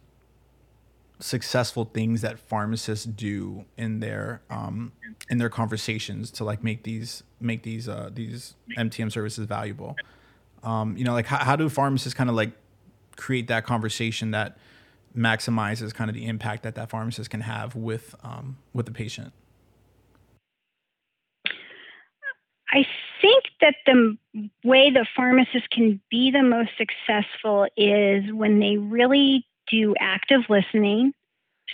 successful 1.20 1.86
things 1.86 2.20
that 2.20 2.38
pharmacists 2.38 3.06
do 3.06 3.64
in 3.78 4.00
their 4.00 4.42
um, 4.50 4.92
in 5.30 5.38
their 5.38 5.48
conversations 5.48 6.30
to 6.30 6.44
like 6.44 6.62
make 6.62 6.82
these 6.82 7.22
make 7.40 7.62
these 7.62 7.88
uh, 7.88 8.10
these 8.12 8.54
MTM 8.76 9.10
services 9.10 9.46
valuable. 9.46 9.96
Um, 10.62 10.96
you 10.96 11.04
know, 11.04 11.12
like 11.12 11.26
how, 11.26 11.38
how 11.38 11.56
do 11.56 11.68
pharmacists 11.68 12.14
kind 12.14 12.28
of 12.28 12.36
like 12.36 12.52
create 13.16 13.48
that 13.48 13.64
conversation 13.64 14.32
that 14.32 14.58
maximizes 15.16 15.94
kind 15.94 16.10
of 16.10 16.14
the 16.14 16.26
impact 16.26 16.62
that 16.62 16.74
that 16.74 16.90
pharmacist 16.90 17.30
can 17.30 17.42
have 17.42 17.74
with 17.74 18.14
um, 18.22 18.56
with 18.72 18.86
the 18.86 18.92
patient? 18.92 19.32
I 22.70 22.86
think 23.22 23.44
that 23.60 23.76
the 23.86 24.16
way 24.64 24.90
the 24.90 25.06
pharmacist 25.14 25.70
can 25.70 26.00
be 26.10 26.30
the 26.32 26.42
most 26.42 26.70
successful 26.76 27.66
is 27.76 28.24
when 28.32 28.58
they 28.58 28.76
really 28.76 29.46
do 29.70 29.94
active 30.00 30.42
listening. 30.48 31.12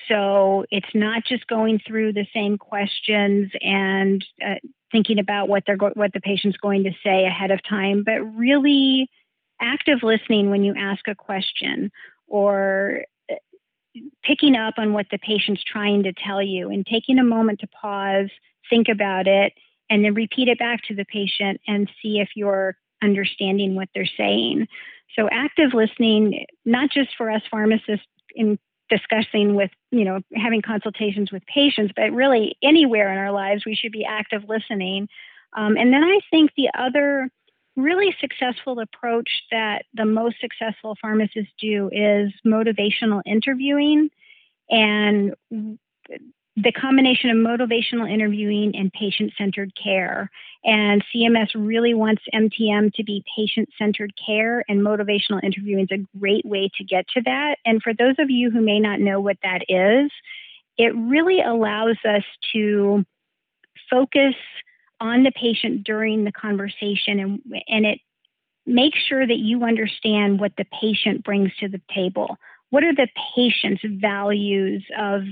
So 0.08 0.66
it's 0.70 0.94
not 0.94 1.24
just 1.24 1.46
going 1.46 1.80
through 1.86 2.12
the 2.12 2.26
same 2.34 2.58
questions 2.58 3.50
and 3.60 4.24
uh, 4.44 4.56
thinking 4.92 5.18
about 5.18 5.48
what 5.48 5.62
they're 5.66 5.76
go- 5.76 5.92
what 5.94 6.12
the 6.12 6.20
patient's 6.20 6.58
going 6.58 6.84
to 6.84 6.92
say 7.02 7.24
ahead 7.24 7.50
of 7.50 7.62
time, 7.62 8.02
but 8.04 8.20
really 8.36 9.08
active 9.60 10.02
listening 10.02 10.50
when 10.50 10.64
you 10.64 10.74
ask 10.76 11.06
a 11.08 11.14
question 11.14 11.90
or 12.26 13.04
picking 14.22 14.56
up 14.56 14.74
on 14.78 14.92
what 14.92 15.06
the 15.10 15.18
patient's 15.18 15.62
trying 15.64 16.04
to 16.04 16.12
tell 16.12 16.42
you 16.42 16.70
and 16.70 16.86
taking 16.86 17.18
a 17.18 17.24
moment 17.24 17.60
to 17.60 17.66
pause, 17.68 18.30
think 18.68 18.88
about 18.88 19.26
it, 19.26 19.52
and 19.88 20.04
then 20.04 20.14
repeat 20.14 20.48
it 20.48 20.58
back 20.58 20.80
to 20.84 20.94
the 20.94 21.04
patient 21.04 21.60
and 21.66 21.90
see 22.00 22.20
if 22.20 22.30
you're 22.36 22.76
understanding 23.02 23.74
what 23.74 23.88
they're 23.94 24.08
saying. 24.16 24.68
So 25.16 25.28
active 25.30 25.74
listening, 25.74 26.46
not 26.64 26.90
just 26.90 27.10
for 27.18 27.30
us 27.30 27.42
pharmacists 27.50 28.06
in 28.34 28.58
discussing 28.88 29.54
with, 29.54 29.70
you 29.90 30.04
know, 30.04 30.20
having 30.34 30.62
consultations 30.62 31.32
with 31.32 31.44
patients, 31.46 31.92
but 31.96 32.12
really 32.12 32.56
anywhere 32.62 33.10
in 33.12 33.18
our 33.18 33.32
lives, 33.32 33.64
we 33.64 33.74
should 33.74 33.92
be 33.92 34.04
active 34.04 34.42
listening. 34.48 35.08
Um, 35.56 35.76
and 35.76 35.92
then 35.92 36.04
I 36.04 36.20
think 36.30 36.50
the 36.56 36.70
other 36.78 37.28
really 37.80 38.14
successful 38.20 38.80
approach 38.80 39.30
that 39.50 39.84
the 39.94 40.04
most 40.04 40.36
successful 40.40 40.96
pharmacists 41.00 41.52
do 41.60 41.88
is 41.92 42.32
motivational 42.46 43.22
interviewing. 43.26 44.10
And 44.68 45.34
the 46.56 46.72
combination 46.72 47.30
of 47.30 47.36
motivational 47.36 48.10
interviewing 48.10 48.74
and 48.76 48.92
patient 48.92 49.32
centered 49.38 49.72
care. 49.80 50.30
And 50.64 51.02
CMS 51.14 51.48
really 51.54 51.94
wants 51.94 52.22
MTM 52.34 52.92
to 52.94 53.04
be 53.04 53.24
patient 53.36 53.70
centered 53.78 54.12
care, 54.26 54.64
and 54.68 54.80
motivational 54.80 55.42
interviewing 55.42 55.84
is 55.90 55.98
a 55.98 56.18
great 56.18 56.44
way 56.44 56.70
to 56.76 56.84
get 56.84 57.06
to 57.14 57.22
that. 57.22 57.56
And 57.64 57.82
for 57.82 57.94
those 57.94 58.16
of 58.18 58.30
you 58.30 58.50
who 58.50 58.60
may 58.60 58.80
not 58.80 59.00
know 59.00 59.20
what 59.20 59.38
that 59.42 59.62
is, 59.68 60.10
it 60.76 60.94
really 60.94 61.40
allows 61.40 61.96
us 62.04 62.24
to 62.52 63.04
focus 63.88 64.34
on 65.00 65.22
the 65.22 65.32
patient 65.32 65.84
during 65.84 66.24
the 66.24 66.32
conversation 66.32 67.18
and, 67.18 67.42
and 67.68 67.86
it 67.86 68.00
makes 68.66 68.98
sure 69.08 69.26
that 69.26 69.38
you 69.38 69.64
understand 69.64 70.38
what 70.38 70.52
the 70.56 70.66
patient 70.80 71.24
brings 71.24 71.50
to 71.60 71.68
the 71.68 71.80
table. 71.94 72.36
What 72.70 72.84
are 72.84 72.94
the 72.94 73.08
patient's 73.34 73.82
values 73.84 74.84
of 74.98 75.22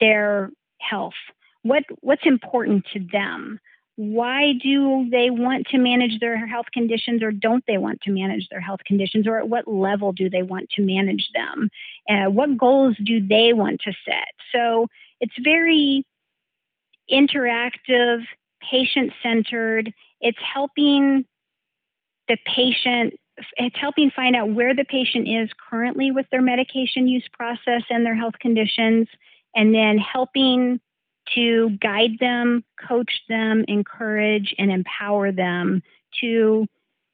their 0.00 0.50
health? 0.80 1.14
What 1.62 1.84
what's 2.00 2.24
important 2.24 2.84
to 2.92 3.00
them? 3.12 3.60
Why 3.96 4.54
do 4.60 5.08
they 5.10 5.30
want 5.30 5.68
to 5.68 5.78
manage 5.78 6.18
their 6.18 6.46
health 6.46 6.66
conditions 6.72 7.22
or 7.22 7.30
don't 7.30 7.62
they 7.68 7.78
want 7.78 8.00
to 8.02 8.10
manage 8.10 8.48
their 8.50 8.60
health 8.60 8.80
conditions 8.84 9.26
or 9.26 9.38
at 9.38 9.48
what 9.48 9.68
level 9.68 10.12
do 10.12 10.28
they 10.28 10.42
want 10.42 10.68
to 10.70 10.82
manage 10.82 11.28
them? 11.32 11.70
Uh, 12.08 12.28
what 12.28 12.58
goals 12.58 12.96
do 13.04 13.24
they 13.24 13.52
want 13.52 13.80
to 13.82 13.92
set? 14.04 14.34
So 14.52 14.88
it's 15.20 15.34
very 15.42 16.04
interactive, 17.10 18.24
patient 18.70 19.12
centered. 19.22 19.92
It's 20.20 20.38
helping 20.52 21.24
the 22.28 22.36
patient 22.46 23.14
it's 23.56 23.76
helping 23.76 24.10
find 24.10 24.36
out 24.36 24.50
where 24.50 24.76
the 24.76 24.84
patient 24.84 25.26
is 25.28 25.50
currently 25.68 26.12
with 26.12 26.26
their 26.30 26.40
medication 26.40 27.08
use 27.08 27.26
process 27.32 27.82
and 27.90 28.06
their 28.06 28.14
health 28.14 28.34
conditions 28.40 29.08
and 29.56 29.74
then 29.74 29.98
helping 29.98 30.80
to 31.34 31.70
guide 31.80 32.18
them, 32.20 32.64
coach 32.88 33.10
them, 33.28 33.64
encourage, 33.66 34.54
and 34.58 34.70
empower 34.70 35.32
them 35.32 35.82
to 36.20 36.66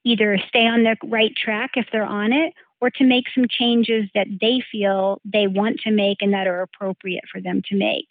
either 0.05 0.39
stay 0.49 0.67
on 0.67 0.83
the 0.83 0.97
right 1.05 1.35
track 1.37 1.73
if 1.75 1.87
they're 1.93 2.05
on 2.05 2.33
it 2.33 2.55
or 2.81 2.91
to 2.91 3.05
make 3.05 3.27
some 3.35 3.47
changes 3.49 4.09
that 4.15 4.27
they 4.41 4.63
feel 4.73 5.21
they 5.25 5.47
want 5.47 5.79
to 5.81 5.91
make 5.91 6.19
and 6.21 6.33
that 6.33 6.47
are 6.47 6.63
appropriate 6.63 7.25
for 7.31 7.41
them 7.41 7.63
to 7.69 7.77
make. 7.77 8.09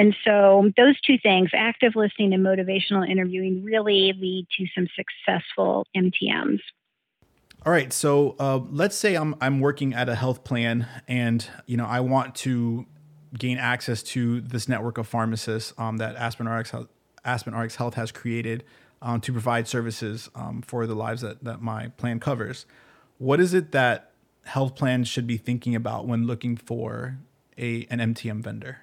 And 0.00 0.16
so 0.24 0.72
those 0.78 0.98
two 1.02 1.18
things, 1.22 1.50
active 1.52 1.94
listening 1.94 2.32
and 2.32 2.42
motivational 2.42 3.06
interviewing, 3.06 3.62
really 3.62 4.14
lead 4.18 4.46
to 4.56 4.64
some 4.74 4.86
successful 4.96 5.86
MTMs. 5.94 6.60
All 7.66 7.70
right, 7.70 7.92
so 7.92 8.34
uh, 8.38 8.60
let's 8.70 8.96
say 8.96 9.14
I'm 9.14 9.34
I'm 9.42 9.60
working 9.60 9.92
at 9.92 10.08
a 10.08 10.14
health 10.14 10.42
plan, 10.42 10.88
and 11.06 11.46
you 11.66 11.76
know 11.76 11.84
I 11.84 12.00
want 12.00 12.34
to 12.36 12.86
gain 13.36 13.58
access 13.58 14.02
to 14.02 14.40
this 14.40 14.70
network 14.70 14.96
of 14.96 15.06
pharmacists 15.06 15.74
um, 15.76 15.98
that 15.98 16.16
Aspen 16.16 16.48
RX 16.48 16.72
Aspen 17.22 17.54
RX 17.54 17.76
Health 17.76 17.92
has 17.92 18.10
created 18.10 18.64
um, 19.02 19.20
to 19.20 19.32
provide 19.32 19.68
services 19.68 20.30
um, 20.34 20.62
for 20.62 20.86
the 20.86 20.94
lives 20.94 21.20
that 21.20 21.44
that 21.44 21.60
my 21.60 21.88
plan 21.88 22.20
covers. 22.20 22.64
What 23.18 23.38
is 23.38 23.52
it 23.52 23.72
that 23.72 24.12
health 24.44 24.76
plans 24.76 25.08
should 25.08 25.26
be 25.26 25.36
thinking 25.36 25.74
about 25.74 26.06
when 26.06 26.26
looking 26.26 26.56
for 26.56 27.18
a 27.58 27.86
an 27.90 27.98
MTM 27.98 28.42
vendor? 28.42 28.78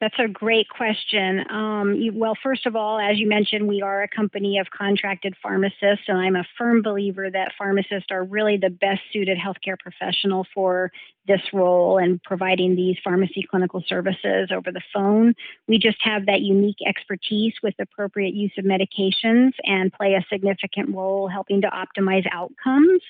That's 0.00 0.14
a 0.20 0.28
great 0.28 0.68
question. 0.68 1.44
Um, 1.50 1.96
you, 1.96 2.12
well, 2.14 2.34
first 2.40 2.66
of 2.66 2.76
all, 2.76 3.00
as 3.00 3.18
you 3.18 3.28
mentioned, 3.28 3.66
we 3.66 3.82
are 3.82 4.02
a 4.04 4.08
company 4.08 4.58
of 4.58 4.68
contracted 4.70 5.34
pharmacists, 5.42 6.04
and 6.06 6.16
I'm 6.16 6.36
a 6.36 6.44
firm 6.56 6.82
believer 6.82 7.28
that 7.28 7.52
pharmacists 7.58 8.06
are 8.12 8.22
really 8.22 8.56
the 8.58 8.70
best 8.70 9.00
suited 9.12 9.38
healthcare 9.38 9.76
professional 9.76 10.46
for 10.54 10.92
this 11.26 11.40
role 11.52 11.98
and 11.98 12.22
providing 12.22 12.76
these 12.76 12.96
pharmacy 13.02 13.44
clinical 13.50 13.82
services 13.88 14.50
over 14.54 14.70
the 14.70 14.80
phone. 14.94 15.34
We 15.66 15.78
just 15.78 15.98
have 16.02 16.26
that 16.26 16.42
unique 16.42 16.78
expertise 16.86 17.54
with 17.60 17.74
appropriate 17.80 18.34
use 18.34 18.52
of 18.56 18.64
medications 18.64 19.50
and 19.64 19.92
play 19.92 20.14
a 20.14 20.24
significant 20.32 20.94
role 20.94 21.26
helping 21.26 21.60
to 21.62 21.68
optimize 21.68 22.26
outcomes. 22.32 23.02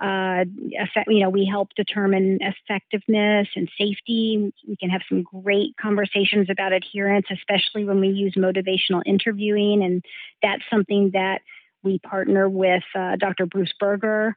Uh, 0.00 0.44
effect, 0.72 1.08
you 1.08 1.20
know, 1.20 1.30
we 1.30 1.46
help 1.46 1.70
determine 1.76 2.38
effectiveness 2.40 3.48
and 3.54 3.70
safety. 3.78 4.52
We 4.66 4.76
can 4.76 4.90
have 4.90 5.02
some 5.08 5.22
great 5.22 5.76
conversations 5.80 6.48
about 6.50 6.72
adherence, 6.72 7.26
especially 7.30 7.84
when 7.84 8.00
we 8.00 8.08
use 8.08 8.34
motivational 8.34 9.02
interviewing, 9.06 9.84
and 9.84 10.04
that's 10.42 10.62
something 10.70 11.10
that 11.12 11.42
we 11.82 11.98
partner 11.98 12.48
with 12.48 12.82
uh, 12.94 13.16
Dr. 13.16 13.46
Bruce 13.46 13.72
Berger 13.78 14.36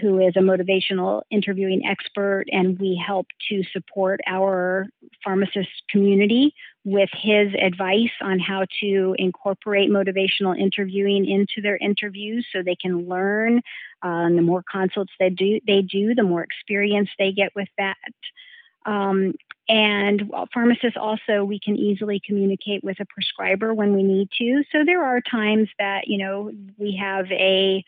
who 0.00 0.20
is 0.20 0.34
a 0.36 0.40
motivational 0.40 1.22
interviewing 1.30 1.84
expert, 1.84 2.44
and 2.52 2.78
we 2.78 3.00
help 3.04 3.26
to 3.48 3.62
support 3.72 4.20
our 4.26 4.86
pharmacist 5.24 5.70
community 5.88 6.54
with 6.84 7.10
his 7.12 7.52
advice 7.60 8.12
on 8.22 8.38
how 8.38 8.64
to 8.80 9.14
incorporate 9.18 9.90
motivational 9.90 10.58
interviewing 10.58 11.26
into 11.26 11.60
their 11.60 11.76
interviews 11.76 12.46
so 12.52 12.62
they 12.62 12.76
can 12.76 13.08
learn. 13.08 13.60
And 14.02 14.38
the 14.38 14.42
more 14.42 14.62
consults 14.62 15.12
they 15.18 15.30
do, 15.30 15.60
they 15.66 15.82
do, 15.82 16.14
the 16.14 16.22
more 16.22 16.42
experience 16.42 17.10
they 17.18 17.32
get 17.32 17.52
with 17.54 17.68
that. 17.76 17.96
Um, 18.86 19.34
and 19.68 20.32
pharmacists 20.52 20.96
also, 20.96 21.44
we 21.44 21.60
can 21.60 21.76
easily 21.76 22.20
communicate 22.24 22.82
with 22.82 22.98
a 22.98 23.04
prescriber 23.04 23.74
when 23.74 23.94
we 23.94 24.02
need 24.02 24.28
to. 24.38 24.64
So 24.72 24.84
there 24.84 25.04
are 25.04 25.20
times 25.20 25.68
that, 25.78 26.08
you 26.08 26.18
know, 26.18 26.50
we 26.78 26.96
have 26.96 27.30
a 27.30 27.84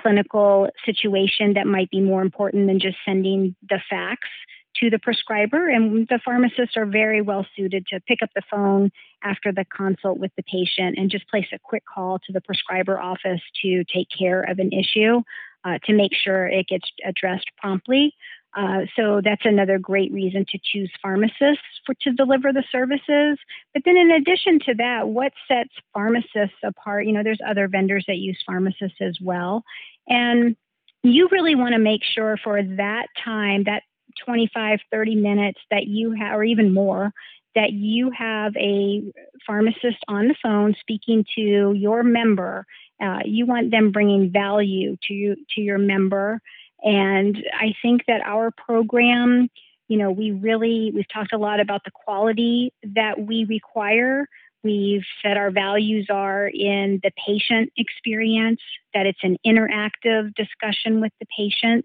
clinical 0.00 0.68
situation 0.84 1.54
that 1.54 1.66
might 1.66 1.90
be 1.90 2.00
more 2.00 2.22
important 2.22 2.66
than 2.66 2.80
just 2.80 2.96
sending 3.04 3.54
the 3.68 3.80
fax 3.88 4.28
to 4.76 4.90
the 4.90 4.98
prescriber. 4.98 5.68
And 5.68 6.08
the 6.08 6.18
pharmacists 6.24 6.76
are 6.76 6.86
very 6.86 7.20
well 7.20 7.46
suited 7.56 7.86
to 7.88 8.00
pick 8.00 8.22
up 8.22 8.30
the 8.34 8.42
phone 8.50 8.90
after 9.22 9.52
the 9.52 9.64
consult 9.64 10.18
with 10.18 10.32
the 10.36 10.42
patient 10.42 10.96
and 10.98 11.10
just 11.10 11.28
place 11.28 11.46
a 11.52 11.58
quick 11.58 11.84
call 11.92 12.18
to 12.20 12.32
the 12.32 12.40
prescriber 12.40 13.00
office 13.00 13.40
to 13.62 13.84
take 13.84 14.08
care 14.16 14.42
of 14.42 14.58
an 14.58 14.72
issue 14.72 15.22
uh, 15.64 15.78
to 15.84 15.92
make 15.92 16.12
sure 16.14 16.46
it 16.46 16.66
gets 16.66 16.90
addressed 17.04 17.50
promptly. 17.58 18.14
Uh, 18.54 18.80
so 18.96 19.20
that's 19.24 19.44
another 19.44 19.78
great 19.78 20.12
reason 20.12 20.44
to 20.50 20.58
choose 20.62 20.90
pharmacists 21.00 21.64
for 21.86 21.94
to 22.02 22.12
deliver 22.12 22.52
the 22.52 22.64
services. 22.70 23.38
But 23.72 23.82
then, 23.84 23.96
in 23.96 24.10
addition 24.10 24.58
to 24.66 24.74
that, 24.74 25.08
what 25.08 25.32
sets 25.48 25.72
pharmacists 25.94 26.58
apart? 26.62 27.06
You 27.06 27.12
know, 27.12 27.22
there's 27.22 27.40
other 27.46 27.66
vendors 27.66 28.04
that 28.08 28.18
use 28.18 28.38
pharmacists 28.46 28.98
as 29.00 29.16
well, 29.22 29.64
and 30.06 30.54
you 31.02 31.28
really 31.32 31.54
want 31.54 31.72
to 31.72 31.78
make 31.78 32.02
sure 32.04 32.36
for 32.42 32.62
that 32.62 33.06
time, 33.24 33.64
that 33.64 33.82
25, 34.24 34.80
30 34.90 35.14
minutes 35.14 35.60
that 35.70 35.86
you 35.86 36.12
have, 36.12 36.38
or 36.38 36.44
even 36.44 36.74
more, 36.74 37.12
that 37.54 37.72
you 37.72 38.10
have 38.10 38.54
a 38.56 39.02
pharmacist 39.46 39.98
on 40.08 40.28
the 40.28 40.34
phone 40.42 40.74
speaking 40.80 41.24
to 41.34 41.72
your 41.74 42.02
member. 42.02 42.66
Uh, 43.02 43.18
you 43.24 43.46
want 43.46 43.70
them 43.70 43.90
bringing 43.90 44.30
value 44.30 44.96
to 45.08 45.14
you, 45.14 45.36
to 45.54 45.60
your 45.60 45.78
member 45.78 46.40
and 46.82 47.36
I 47.54 47.74
think 47.80 48.02
that 48.08 48.22
our 48.24 48.50
program, 48.50 49.48
you 49.88 49.98
know, 49.98 50.10
we 50.10 50.32
really, 50.32 50.90
we've 50.94 51.08
talked 51.12 51.32
a 51.32 51.38
lot 51.38 51.60
about 51.60 51.84
the 51.84 51.90
quality 51.92 52.72
that 52.94 53.20
we 53.20 53.44
require. 53.44 54.26
We've 54.64 55.04
said 55.22 55.36
our 55.36 55.50
values 55.50 56.06
are 56.10 56.46
in 56.46 57.00
the 57.02 57.10
patient 57.26 57.72
experience, 57.76 58.60
that 58.94 59.06
it's 59.06 59.18
an 59.22 59.36
interactive 59.46 60.34
discussion 60.34 61.00
with 61.00 61.12
the 61.20 61.26
patient, 61.36 61.84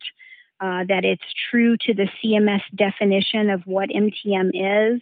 uh, 0.59 0.83
that 0.87 1.05
it's 1.05 1.23
true 1.49 1.77
to 1.77 1.93
the 1.93 2.07
CMS 2.23 2.61
definition 2.75 3.49
of 3.49 3.61
what 3.65 3.89
MTM 3.89 4.49
is, 4.53 5.01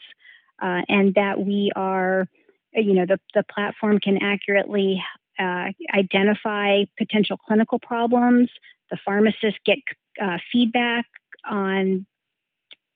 uh, 0.62 0.82
and 0.88 1.14
that 1.16 1.40
we 1.40 1.72
are, 1.76 2.28
you 2.74 2.94
know, 2.94 3.06
the, 3.06 3.20
the 3.34 3.44
platform 3.44 4.00
can 4.00 4.22
accurately 4.22 5.02
uh, 5.40 5.68
identify 5.94 6.84
potential 6.98 7.38
clinical 7.38 7.80
problems, 7.80 8.50
the 8.92 8.98
pharmacists 9.04 9.60
get 9.66 9.80
uh, 10.22 10.38
feedback 10.52 11.06
on, 11.50 12.06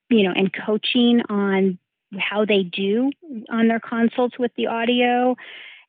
you 0.10 0.24
know, 0.24 0.34
and 0.36 0.52
coaching 0.54 1.22
on 1.30 1.78
how 2.18 2.46
they 2.46 2.64
do 2.64 3.12
on 3.50 3.68
their 3.68 3.80
consults 3.80 4.40
with 4.40 4.52
the 4.58 4.68
audio. 4.68 5.36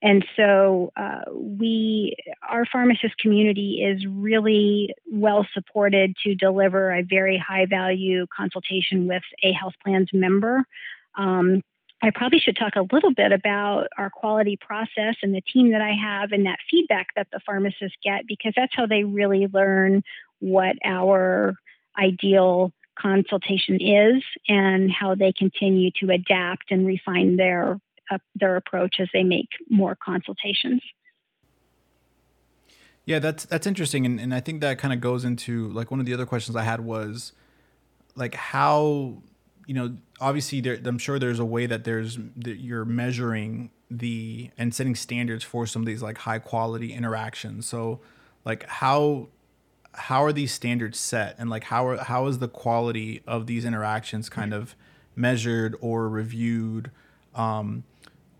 And 0.03 0.25
so 0.35 0.93
uh, 0.97 1.31
we, 1.33 2.17
our 2.49 2.65
pharmacist 2.65 3.19
community 3.19 3.85
is 3.85 4.07
really 4.07 4.95
well 5.11 5.47
supported 5.53 6.17
to 6.25 6.35
deliver 6.35 6.91
a 6.91 7.03
very 7.03 7.37
high 7.37 7.67
value 7.67 8.27
consultation 8.35 9.07
with 9.07 9.23
a 9.43 9.53
health 9.53 9.75
plan's 9.85 10.09
member. 10.13 10.65
Um, 11.19 11.63
I 12.03 12.11
probably 12.11 12.39
should 12.39 12.57
talk 12.57 12.77
a 12.77 12.87
little 12.95 13.13
bit 13.13 13.31
about 13.31 13.89
our 13.99 14.09
quality 14.09 14.57
process 14.57 15.17
and 15.23 15.35
the 15.35 15.43
team 15.43 15.73
that 15.73 15.83
I 15.83 15.93
have 15.93 16.33
and 16.33 16.47
that 16.47 16.59
feedback 16.71 17.09
that 17.17 17.29
the 17.31 17.41
pharmacists 17.45 17.97
get 18.03 18.27
because 18.27 18.55
that's 18.57 18.75
how 18.75 18.87
they 18.87 19.05
really 19.05 19.49
learn 19.53 20.03
what 20.39 20.77
our 20.85 21.57
ideal 21.99 22.73
consultation 22.99 23.81
is 23.81 24.23
and 24.49 24.91
how 24.91 25.15
they 25.15 25.33
continue 25.33 25.91
to 26.01 26.11
adapt 26.11 26.71
and 26.71 26.87
refine 26.87 27.37
their 27.37 27.79
uh, 28.11 28.19
their 28.35 28.57
approach 28.57 28.97
as 28.99 29.09
they 29.13 29.23
make 29.23 29.49
more 29.69 29.97
consultations. 30.03 30.83
Yeah, 33.05 33.19
that's 33.19 33.45
that's 33.45 33.67
interesting, 33.67 34.05
and 34.07 34.21
and 34.21 34.35
I 34.35 34.41
think 34.41 34.61
that 34.63 34.79
kind 34.79 34.93
of 34.93 35.01
goes 35.01 35.25
into 35.25 35.69
like 35.69 35.91
one 35.91 36.01
of 36.01 36.07
the 36.07 36.15
other 36.15 36.27
questions 36.27 36.57
I 36.57 36.63
had 36.63 36.81
was 36.81 37.33
like 38.17 38.35
how 38.35 39.23
you 39.71 39.77
know 39.77 39.97
obviously 40.21 40.61
there, 40.61 40.81
I'm 40.85 40.99
sure 40.99 41.21
there's 41.21 41.39
a 41.39 41.45
way 41.45 41.65
that 41.67 41.85
there's 41.85 42.19
that 42.39 42.57
you're 42.57 42.85
measuring 42.85 43.71
the 43.89 44.51
and 44.59 44.75
setting 44.75 44.97
standards 44.97 45.45
for 45.45 45.65
some 45.65 45.83
of 45.83 45.87
these 45.87 46.03
like 46.03 46.19
high 46.19 46.41
quality 46.41 46.93
interactions. 46.93 47.67
So 47.67 48.01
like 48.45 48.67
how 48.67 49.29
how 49.93 50.25
are 50.25 50.33
these 50.33 50.51
standards 50.51 50.99
set 50.99 51.37
and 51.39 51.49
like 51.49 51.63
how 51.63 51.87
are 51.87 51.99
how 51.99 52.27
is 52.27 52.41
the 52.41 52.49
quality 52.49 53.23
of 53.29 53.47
these 53.47 53.65
interactions 53.65 54.29
kind 54.29 54.53
of 54.53 54.75
measured 55.15 55.77
or 55.81 56.09
reviewed 56.09 56.91
um 57.37 57.85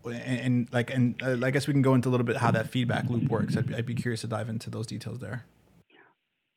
and, 0.03 0.39
and 0.39 0.73
like 0.73 0.89
and 0.93 1.21
uh, 1.21 1.37
i 1.45 1.51
guess 1.51 1.67
we 1.67 1.73
can 1.73 1.81
go 1.81 1.93
into 1.93 2.07
a 2.07 2.11
little 2.11 2.25
bit 2.25 2.37
how 2.37 2.49
that 2.51 2.67
feedback 2.67 3.09
loop 3.09 3.29
works 3.29 3.57
I'd, 3.57 3.73
I'd 3.75 3.85
be 3.85 3.93
curious 3.93 4.21
to 4.21 4.27
dive 4.27 4.47
into 4.47 4.69
those 4.69 4.87
details 4.87 5.19
there 5.19 5.45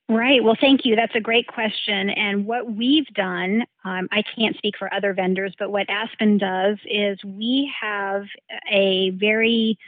Right. 0.08 0.44
Well, 0.44 0.56
thank 0.60 0.84
you. 0.84 0.96
That's 0.96 1.14
a 1.14 1.20
great 1.20 1.46
question. 1.46 2.10
And 2.10 2.44
what 2.46 2.70
we've 2.70 3.06
done, 3.14 3.64
um, 3.84 4.08
I 4.10 4.22
can't 4.22 4.56
speak 4.56 4.74
for 4.78 4.92
other 4.92 5.12
vendors, 5.12 5.54
but 5.58 5.70
what 5.70 5.88
Aspen 5.90 6.38
does 6.38 6.78
is 6.84 7.18
we 7.24 7.70
have 7.80 8.24
a 8.70 9.10
very 9.10 9.78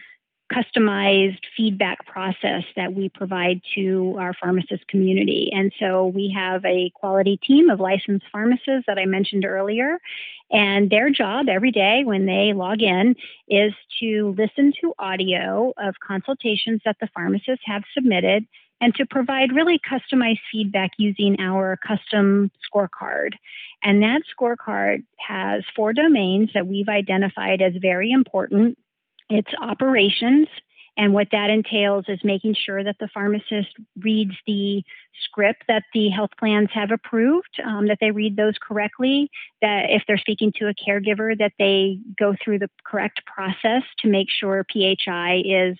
customized 0.52 1.40
feedback 1.56 2.06
process 2.06 2.62
that 2.76 2.92
we 2.92 3.08
provide 3.08 3.60
to 3.74 4.14
our 4.18 4.32
pharmacist 4.34 4.86
community. 4.86 5.50
And 5.52 5.72
so 5.80 6.06
we 6.06 6.32
have 6.36 6.64
a 6.64 6.90
quality 6.94 7.38
team 7.38 7.68
of 7.68 7.80
licensed 7.80 8.26
pharmacists 8.30 8.84
that 8.86 8.98
I 8.98 9.06
mentioned 9.06 9.44
earlier. 9.44 9.98
And 10.50 10.88
their 10.88 11.10
job 11.10 11.48
every 11.48 11.72
day 11.72 12.02
when 12.04 12.26
they 12.26 12.52
log 12.52 12.80
in 12.80 13.16
is 13.48 13.72
to 14.00 14.34
listen 14.38 14.72
to 14.80 14.94
audio 14.98 15.72
of 15.78 15.96
consultations 16.06 16.80
that 16.84 16.96
the 17.00 17.08
pharmacists 17.12 17.64
have 17.64 17.82
submitted 17.92 18.46
and 18.80 18.94
to 18.96 19.06
provide 19.06 19.52
really 19.52 19.78
customized 19.78 20.40
feedback 20.52 20.90
using 20.98 21.40
our 21.40 21.78
custom 21.86 22.50
scorecard. 22.66 23.30
And 23.82 24.02
that 24.02 24.22
scorecard 24.38 25.04
has 25.18 25.64
four 25.74 25.92
domains 25.92 26.50
that 26.54 26.66
we've 26.66 26.88
identified 26.88 27.62
as 27.62 27.72
very 27.80 28.10
important 28.10 28.78
it's 29.28 29.50
operations, 29.60 30.46
And 30.96 31.12
what 31.12 31.28
that 31.32 31.50
entails 31.50 32.06
is 32.08 32.18
making 32.24 32.54
sure 32.54 32.82
that 32.82 32.96
the 32.98 33.08
pharmacist 33.12 33.68
reads 34.00 34.32
the 34.46 34.82
script 35.24 35.64
that 35.68 35.82
the 35.92 36.08
health 36.08 36.30
plans 36.38 36.70
have 36.72 36.90
approved, 36.90 37.60
um, 37.64 37.88
that 37.88 37.98
they 38.00 38.10
read 38.10 38.36
those 38.36 38.54
correctly, 38.60 39.30
that 39.60 39.90
if 39.90 40.04
they're 40.06 40.16
speaking 40.16 40.52
to 40.56 40.68
a 40.68 40.74
caregiver, 40.74 41.36
that 41.38 41.52
they 41.58 41.98
go 42.18 42.34
through 42.42 42.60
the 42.60 42.70
correct 42.84 43.22
process 43.26 43.82
to 43.98 44.08
make 44.08 44.28
sure 44.30 44.64
PHI 44.72 45.42
is 45.44 45.76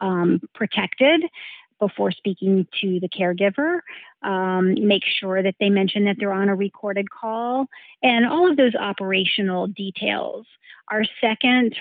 um, 0.00 0.40
protected 0.54 1.24
before 1.80 2.12
speaking 2.12 2.66
to 2.80 3.00
the 3.00 3.08
caregiver. 3.08 3.80
Um, 4.22 4.74
make 4.86 5.02
sure 5.04 5.42
that 5.42 5.56
they 5.60 5.68
mention 5.68 6.04
that 6.04 6.16
they're 6.18 6.32
on 6.32 6.48
a 6.48 6.54
recorded 6.54 7.10
call 7.10 7.66
and 8.02 8.26
all 8.26 8.50
of 8.50 8.56
those 8.56 8.74
operational 8.74 9.66
details. 9.66 10.46
Our 10.90 11.04
second 11.20 11.76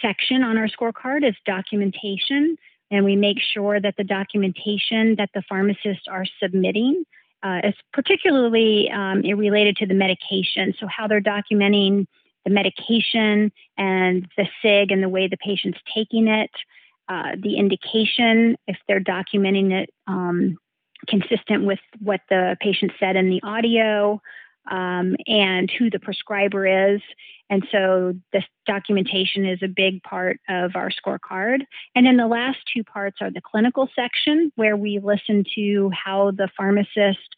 section 0.00 0.42
on 0.42 0.56
our 0.56 0.68
scorecard 0.68 1.28
is 1.28 1.34
documentation, 1.44 2.56
and 2.90 3.04
we 3.04 3.16
make 3.16 3.38
sure 3.40 3.80
that 3.80 3.94
the 3.96 4.04
documentation 4.04 5.16
that 5.16 5.30
the 5.34 5.42
pharmacists 5.48 6.04
are 6.08 6.24
submitting 6.40 7.04
uh, 7.42 7.60
is 7.64 7.74
particularly 7.92 8.90
um, 8.90 9.22
related 9.22 9.76
to 9.76 9.86
the 9.86 9.94
medication. 9.94 10.74
So, 10.78 10.86
how 10.86 11.08
they're 11.08 11.20
documenting 11.20 12.06
the 12.44 12.50
medication 12.50 13.52
and 13.76 14.28
the 14.36 14.46
SIG 14.62 14.90
and 14.90 15.02
the 15.02 15.08
way 15.08 15.28
the 15.28 15.36
patient's 15.36 15.78
taking 15.94 16.28
it, 16.28 16.50
uh, 17.12 17.32
the 17.42 17.56
indication, 17.56 18.56
if 18.66 18.78
they're 18.86 19.00
documenting 19.00 19.72
it 19.72 19.90
um, 20.06 20.56
consistent 21.06 21.64
with 21.64 21.80
what 22.00 22.20
the 22.30 22.56
patient 22.60 22.92
said 22.98 23.16
in 23.16 23.28
the 23.28 23.42
audio, 23.42 24.20
um, 24.70 25.16
and 25.26 25.70
who 25.76 25.90
the 25.90 25.98
prescriber 25.98 26.94
is. 26.94 27.00
And 27.50 27.66
so 27.70 28.14
this 28.32 28.44
documentation 28.66 29.44
is 29.44 29.58
a 29.62 29.68
big 29.68 30.02
part 30.04 30.38
of 30.48 30.76
our 30.76 30.90
scorecard. 30.90 31.58
And 31.94 32.06
then 32.06 32.16
the 32.16 32.26
last 32.26 32.58
two 32.72 32.84
parts 32.84 33.18
are 33.20 33.30
the 33.30 33.42
clinical 33.42 33.88
section, 33.94 34.52
where 34.56 34.76
we 34.76 35.00
listen 35.02 35.44
to 35.56 35.90
how 35.90 36.30
the 36.30 36.48
pharmacist 36.56 37.28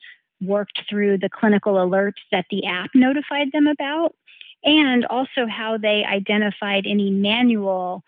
worked 0.40 0.82
through 0.88 1.18
the 1.18 1.30
clinical 1.30 1.74
alerts 1.74 2.22
that 2.30 2.46
the 2.50 2.66
app 2.66 2.90
notified 2.94 3.48
them 3.52 3.66
about, 3.66 4.14
and 4.62 5.04
also 5.06 5.46
how 5.48 5.78
they 5.78 6.04
identified 6.04 6.84
any 6.86 7.10
manual 7.10 8.04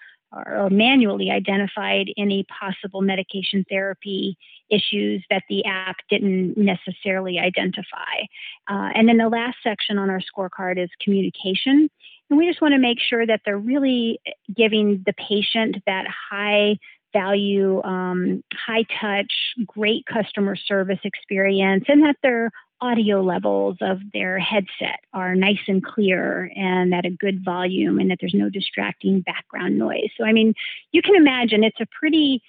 or 0.47 0.69
manually 0.71 1.31
identified 1.31 2.09
any 2.17 2.45
possible 2.45 3.03
medication 3.03 3.65
therapy 3.69 4.37
issues 4.71 5.25
that 5.31 5.43
the 5.49 5.65
app 5.65 5.97
didn't 6.11 6.57
necessarily 6.57 7.39
identify. 7.39 8.25
Uh, 8.69 8.91
and 8.95 9.09
then 9.09 9.17
the 9.17 9.29
last 9.29 9.57
section 9.63 9.99
on 9.99 10.11
our 10.11 10.21
scorecard 10.21 10.83
is 10.83 10.91
communication. 11.03 11.89
And 12.29 12.39
we 12.39 12.49
just 12.49 12.61
want 12.61 12.73
to 12.73 12.79
make 12.79 12.99
sure 13.01 13.27
that 13.27 13.43
they're 13.45 13.59
really 13.59 14.21
giving 14.55 15.03
the 15.07 15.13
patient 15.13 15.77
that 15.87 16.07
high 16.31 16.77
value, 17.13 17.83
um, 17.83 18.43
high 18.53 18.85
touch, 19.01 19.33
great 19.65 20.05
customer 20.07 20.57
service 20.57 20.99
experience, 21.05 21.85
and 21.89 22.03
that 22.03 22.17
their 22.23 22.51
audio 22.81 23.23
levels 23.23 23.79
of 23.81 23.99
their 24.13 24.39
headset 24.39 25.01
are 25.13 25.35
nice 25.35 25.61
and 25.67 25.83
clear 25.83 26.51
and 26.55 26.95
at 26.95 27.05
a 27.05 27.11
good 27.11 27.45
volume, 27.45 27.99
and 27.99 28.11
that 28.11 28.19
there's 28.21 28.35
no 28.35 28.51
distracting 28.51 29.21
background 29.21 29.79
noise. 29.79 30.11
So, 30.17 30.25
I 30.25 30.33
mean, 30.33 30.55
you 30.93 31.03
can 31.03 31.17
imagine 31.17 31.65
it's 31.65 31.81
a 31.81 31.87
pretty 31.99 32.43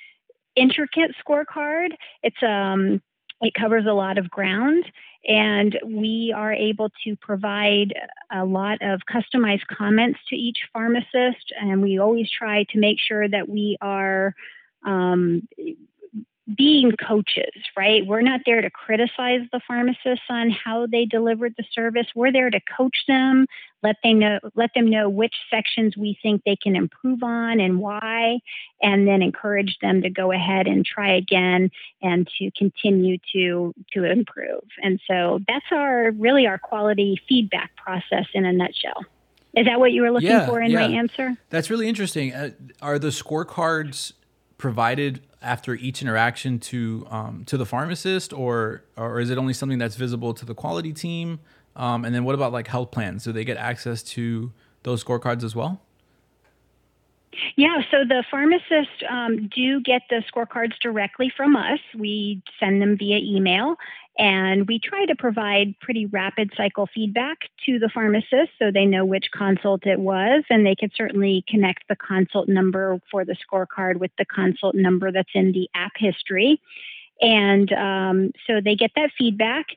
intricate 0.55 1.11
scorecard. 1.25 1.89
It's 2.23 2.41
um, 2.43 3.01
it 3.41 3.53
covers 3.53 3.85
a 3.85 3.93
lot 3.93 4.17
of 4.17 4.29
ground, 4.29 4.85
and 5.27 5.79
we 5.85 6.33
are 6.35 6.53
able 6.53 6.89
to 7.03 7.15
provide 7.17 7.93
a 8.31 8.43
lot 8.43 8.79
of 8.81 9.01
customized 9.09 9.67
comments 9.67 10.19
to 10.29 10.35
each 10.35 10.57
pharmacist. 10.73 11.53
And 11.61 11.81
we 11.81 11.99
always 11.99 12.29
try 12.31 12.65
to 12.71 12.79
make 12.79 12.97
sure 12.99 13.27
that 13.29 13.47
we 13.47 13.77
are 13.81 14.33
um, 14.85 15.47
being 16.55 16.93
coaches, 16.93 17.51
right? 17.75 18.05
We're 18.05 18.21
not 18.21 18.41
there 18.45 18.61
to 18.61 18.69
criticize 18.69 19.41
the 19.51 19.59
pharmacists 19.67 20.25
on 20.29 20.49
how 20.49 20.87
they 20.87 21.05
delivered 21.05 21.55
the 21.57 21.65
service. 21.73 22.07
We're 22.15 22.31
there 22.31 22.49
to 22.49 22.59
coach 22.77 23.03
them, 23.07 23.47
let 23.83 23.97
them 24.03 24.19
know 24.19 24.39
let 24.55 24.71
them 24.73 24.89
know 24.89 25.09
which 25.09 25.35
sections 25.51 25.97
we 25.97 26.17
think 26.23 26.43
they 26.45 26.55
can 26.55 26.75
improve 26.75 27.21
on 27.21 27.59
and 27.59 27.79
why, 27.79 28.39
and 28.81 29.07
then 29.07 29.21
encourage 29.21 29.77
them 29.81 30.01
to 30.03 30.09
go 30.09 30.31
ahead 30.31 30.67
and 30.67 30.85
try 30.85 31.13
again 31.15 31.69
and 32.01 32.29
to 32.39 32.49
continue 32.57 33.17
to 33.33 33.73
to 33.93 34.05
improve. 34.05 34.63
And 34.81 35.01
so 35.07 35.39
that's 35.47 35.65
our 35.71 36.11
really 36.11 36.47
our 36.47 36.57
quality 36.57 37.21
feedback 37.27 37.75
process 37.75 38.25
in 38.33 38.45
a 38.45 38.53
nutshell. 38.53 39.05
Is 39.53 39.65
that 39.65 39.79
what 39.79 39.91
you 39.91 40.03
were 40.03 40.11
looking 40.11 40.29
yeah, 40.29 40.45
for 40.45 40.61
in 40.61 40.71
yeah. 40.71 40.87
my 40.87 40.95
answer? 40.95 41.35
That's 41.49 41.69
really 41.69 41.89
interesting. 41.89 42.33
Uh, 42.33 42.51
are 42.81 42.99
the 42.99 43.07
scorecards 43.07 44.13
provided 44.57 45.21
after 45.41 45.75
each 45.75 46.01
interaction 46.01 46.59
to 46.59 47.07
um, 47.09 47.43
to 47.45 47.57
the 47.57 47.65
pharmacist, 47.65 48.33
or 48.33 48.83
or 48.95 49.19
is 49.19 49.29
it 49.29 49.37
only 49.37 49.53
something 49.53 49.77
that's 49.77 49.95
visible 49.95 50.33
to 50.33 50.45
the 50.45 50.55
quality 50.55 50.93
team? 50.93 51.39
Um, 51.75 52.05
and 52.05 52.13
then 52.13 52.23
what 52.23 52.35
about 52.35 52.51
like 52.51 52.67
health 52.67 52.91
plans? 52.91 53.23
Do 53.23 53.31
they 53.31 53.45
get 53.45 53.57
access 53.57 54.01
to 54.03 54.51
those 54.83 55.03
scorecards 55.03 55.43
as 55.43 55.55
well? 55.55 55.81
Yeah, 57.55 57.81
so 57.91 57.97
the 58.07 58.23
pharmacists 58.31 59.03
um, 59.09 59.47
do 59.47 59.79
get 59.81 60.03
the 60.09 60.23
scorecards 60.31 60.73
directly 60.81 61.31
from 61.35 61.55
us. 61.55 61.79
We 61.95 62.41
send 62.59 62.81
them 62.81 62.97
via 62.97 63.17
email, 63.17 63.75
and 64.17 64.67
we 64.67 64.79
try 64.79 65.05
to 65.05 65.15
provide 65.15 65.79
pretty 65.79 66.05
rapid 66.07 66.51
cycle 66.57 66.87
feedback 66.93 67.37
to 67.65 67.77
the 67.77 67.89
pharmacist 67.93 68.51
so 68.57 68.71
they 68.71 68.85
know 68.85 69.05
which 69.05 69.25
consult 69.31 69.85
it 69.85 69.99
was, 69.99 70.43
and 70.49 70.65
they 70.65 70.75
can 70.75 70.89
certainly 70.95 71.43
connect 71.47 71.87
the 71.87 71.95
consult 71.95 72.49
number 72.49 72.99
for 73.11 73.25
the 73.25 73.35
scorecard 73.35 73.97
with 73.97 74.11
the 74.17 74.25
consult 74.25 74.75
number 74.75 75.11
that's 75.11 75.29
in 75.33 75.51
the 75.51 75.69
app 75.75 75.93
history. 75.95 76.59
And 77.21 77.71
um, 77.73 78.31
so 78.45 78.61
they 78.63 78.75
get 78.75 78.91
that 78.95 79.11
feedback. 79.17 79.67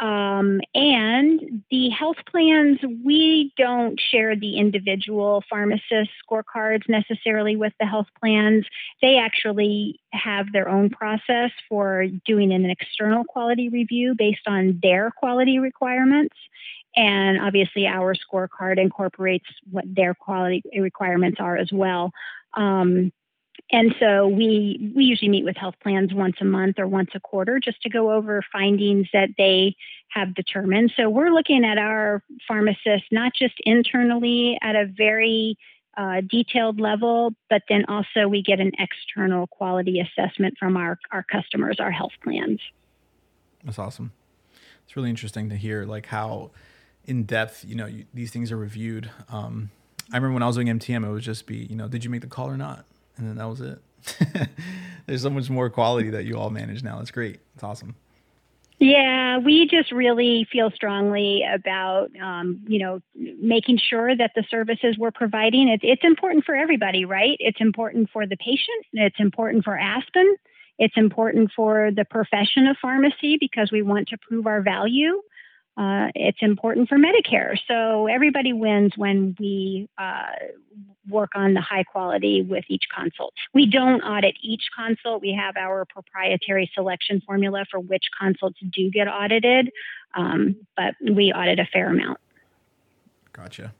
Um, 0.00 0.62
and 0.74 1.62
the 1.70 1.90
health 1.90 2.16
plans, 2.30 2.78
we 3.04 3.52
don't 3.58 4.00
share 4.00 4.34
the 4.34 4.56
individual 4.56 5.44
pharmacist 5.50 6.10
scorecards 6.24 6.88
necessarily 6.88 7.54
with 7.54 7.74
the 7.78 7.86
health 7.86 8.06
plans. 8.18 8.64
They 9.02 9.18
actually 9.18 10.00
have 10.12 10.52
their 10.52 10.70
own 10.70 10.88
process 10.88 11.50
for 11.68 12.06
doing 12.24 12.50
an 12.52 12.64
external 12.70 13.24
quality 13.24 13.68
review 13.68 14.14
based 14.16 14.46
on 14.46 14.80
their 14.82 15.10
quality 15.10 15.58
requirements. 15.58 16.34
And 16.96 17.38
obviously, 17.38 17.86
our 17.86 18.14
scorecard 18.14 18.78
incorporates 18.78 19.46
what 19.70 19.84
their 19.86 20.14
quality 20.14 20.62
requirements 20.78 21.38
are 21.40 21.58
as 21.58 21.70
well. 21.70 22.10
Um, 22.54 23.12
and 23.70 23.94
so 23.98 24.28
we 24.28 24.92
we 24.94 25.04
usually 25.04 25.28
meet 25.28 25.44
with 25.44 25.56
health 25.56 25.74
plans 25.82 26.12
once 26.12 26.36
a 26.40 26.44
month 26.44 26.78
or 26.78 26.86
once 26.86 27.10
a 27.14 27.20
quarter 27.20 27.60
just 27.60 27.80
to 27.82 27.90
go 27.90 28.12
over 28.12 28.42
findings 28.52 29.06
that 29.12 29.30
they 29.38 29.76
have 30.08 30.34
determined. 30.34 30.92
So 30.96 31.08
we're 31.08 31.30
looking 31.30 31.64
at 31.64 31.78
our 31.78 32.22
pharmacists 32.46 33.08
not 33.10 33.32
just 33.38 33.54
internally 33.64 34.58
at 34.62 34.76
a 34.76 34.86
very 34.86 35.56
uh, 35.96 36.20
detailed 36.28 36.80
level, 36.80 37.34
but 37.48 37.62
then 37.68 37.84
also 37.88 38.28
we 38.28 38.42
get 38.42 38.60
an 38.60 38.72
external 38.78 39.46
quality 39.46 40.00
assessment 40.00 40.56
from 40.58 40.76
our, 40.76 40.98
our 41.10 41.22
customers, 41.22 41.76
our 41.78 41.90
health 41.90 42.12
plans. 42.22 42.60
That's 43.64 43.78
awesome. 43.78 44.12
It's 44.84 44.96
really 44.96 45.10
interesting 45.10 45.48
to 45.50 45.56
hear 45.56 45.84
like 45.84 46.06
how 46.06 46.50
in 47.04 47.24
depth, 47.24 47.64
you 47.66 47.74
know, 47.74 47.86
you, 47.86 48.04
these 48.14 48.30
things 48.30 48.50
are 48.50 48.56
reviewed. 48.56 49.10
Um, 49.28 49.70
I 50.12 50.16
remember 50.16 50.34
when 50.34 50.42
I 50.42 50.46
was 50.46 50.56
doing 50.56 50.68
MTM, 50.68 51.06
it 51.06 51.10
would 51.10 51.22
just 51.22 51.46
be, 51.46 51.56
you 51.56 51.76
know, 51.76 51.86
did 51.86 52.04
you 52.04 52.10
make 52.10 52.22
the 52.22 52.26
call 52.26 52.48
or 52.48 52.56
not? 52.56 52.84
And 53.20 53.28
then 53.28 53.36
that 53.36 53.48
was 53.48 53.60
it. 53.60 53.78
There's 55.06 55.22
so 55.22 55.30
much 55.30 55.50
more 55.50 55.70
quality 55.70 56.10
that 56.10 56.24
you 56.24 56.36
all 56.36 56.50
manage 56.50 56.82
now. 56.82 57.00
It's 57.00 57.10
great. 57.10 57.40
It's 57.54 57.62
awesome. 57.62 57.94
Yeah, 58.78 59.38
we 59.38 59.68
just 59.70 59.92
really 59.92 60.46
feel 60.50 60.70
strongly 60.70 61.42
about, 61.52 62.08
um, 62.18 62.62
you 62.66 62.78
know, 62.78 63.00
making 63.14 63.78
sure 63.78 64.16
that 64.16 64.32
the 64.34 64.42
services 64.50 64.96
we're 64.98 65.10
providing, 65.10 65.68
it, 65.68 65.80
it's 65.82 66.02
important 66.02 66.46
for 66.46 66.54
everybody, 66.54 67.04
right? 67.04 67.36
It's 67.40 67.60
important 67.60 68.08
for 68.10 68.26
the 68.26 68.38
patient. 68.38 68.86
It's 68.94 69.20
important 69.20 69.64
for 69.64 69.78
Aspen. 69.78 70.34
It's 70.78 70.94
important 70.96 71.50
for 71.54 71.90
the 71.94 72.06
profession 72.06 72.66
of 72.66 72.78
pharmacy 72.80 73.36
because 73.38 73.70
we 73.70 73.82
want 73.82 74.08
to 74.08 74.16
prove 74.16 74.46
our 74.46 74.62
value 74.62 75.20
uh, 75.80 76.08
it's 76.14 76.38
important 76.42 76.90
for 76.90 76.98
Medicare. 76.98 77.56
So 77.66 78.06
everybody 78.06 78.52
wins 78.52 78.92
when 78.96 79.34
we 79.40 79.88
uh, 79.96 80.32
work 81.08 81.30
on 81.34 81.54
the 81.54 81.62
high 81.62 81.84
quality 81.84 82.42
with 82.42 82.64
each 82.68 82.84
consult. 82.94 83.32
We 83.54 83.64
don't 83.64 84.02
audit 84.02 84.36
each 84.42 84.64
consult. 84.76 85.22
We 85.22 85.32
have 85.32 85.56
our 85.56 85.86
proprietary 85.86 86.70
selection 86.74 87.22
formula 87.26 87.64
for 87.70 87.80
which 87.80 88.04
consults 88.20 88.58
do 88.70 88.90
get 88.90 89.08
audited, 89.08 89.70
um, 90.14 90.56
but 90.76 90.96
we 91.00 91.32
audit 91.32 91.58
a 91.58 91.64
fair 91.72 91.88
amount. 91.88 92.18
Gotcha. 93.32 93.72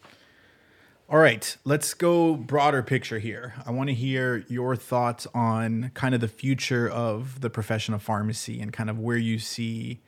All 1.06 1.18
right, 1.18 1.54
let's 1.64 1.92
go 1.92 2.34
broader 2.34 2.82
picture 2.82 3.18
here. 3.18 3.52
I 3.66 3.72
want 3.72 3.90
to 3.90 3.94
hear 3.94 4.46
your 4.48 4.74
thoughts 4.74 5.26
on 5.34 5.90
kind 5.92 6.14
of 6.14 6.22
the 6.22 6.28
future 6.28 6.88
of 6.88 7.42
the 7.42 7.50
profession 7.50 7.92
of 7.92 8.02
pharmacy 8.02 8.58
and 8.58 8.72
kind 8.72 8.88
of 8.88 8.98
where 8.98 9.18
you 9.18 9.38
see 9.38 10.00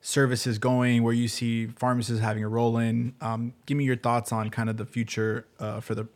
services 0.00 0.58
going, 0.58 1.02
where 1.02 1.12
you 1.12 1.28
see 1.28 1.66
pharmacists 1.66 2.22
having 2.22 2.44
a 2.44 2.48
role 2.48 2.78
in. 2.78 3.14
Um, 3.20 3.54
give 3.66 3.76
me 3.76 3.84
your 3.84 3.96
thoughts 3.96 4.32
on 4.32 4.50
kind 4.50 4.70
of 4.70 4.76
the 4.76 4.86
future 4.86 5.46
uh, 5.58 5.80
for 5.80 5.94
the 5.94 6.08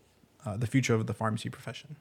uh, 0.45 0.57
the 0.57 0.67
future 0.67 0.95
of 0.95 1.07
the 1.07 1.15
pharmacy 1.15 1.49
profession. 1.49 1.97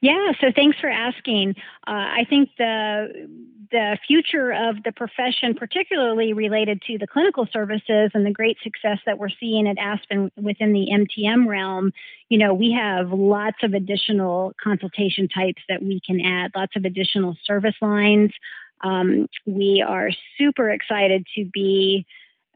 Yeah, 0.00 0.32
so 0.40 0.48
thanks 0.54 0.78
for 0.80 0.88
asking. 0.88 1.54
Uh, 1.86 1.90
I 1.90 2.26
think 2.28 2.50
the 2.58 3.28
the 3.70 3.98
future 4.06 4.50
of 4.50 4.82
the 4.82 4.90
profession, 4.90 5.54
particularly 5.54 6.32
related 6.32 6.82
to 6.88 6.98
the 6.98 7.06
clinical 7.06 7.46
services 7.52 8.10
and 8.14 8.26
the 8.26 8.32
great 8.32 8.56
success 8.64 8.98
that 9.06 9.18
we're 9.18 9.28
seeing 9.38 9.68
at 9.68 9.78
Aspen 9.78 10.30
within 10.36 10.72
the 10.72 10.88
MTM 10.92 11.46
realm, 11.46 11.92
you 12.28 12.38
know, 12.38 12.52
we 12.52 12.72
have 12.72 13.12
lots 13.12 13.58
of 13.62 13.74
additional 13.74 14.54
consultation 14.62 15.28
types 15.28 15.62
that 15.68 15.82
we 15.82 16.00
can 16.04 16.20
add, 16.20 16.50
lots 16.56 16.74
of 16.74 16.84
additional 16.84 17.36
service 17.44 17.76
lines. 17.80 18.32
Um, 18.82 19.26
we 19.46 19.84
are 19.86 20.10
super 20.38 20.70
excited 20.70 21.26
to 21.36 21.44
be 21.52 22.06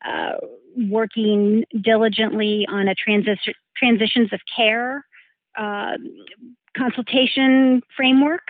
uh, 0.05 0.35
working 0.77 1.65
diligently 1.81 2.67
on 2.69 2.89
a 2.89 2.95
transi- 2.95 3.55
transitions 3.77 4.33
of 4.33 4.41
care 4.57 5.05
uh, 5.57 5.97
consultation 6.77 7.83
framework 7.97 8.43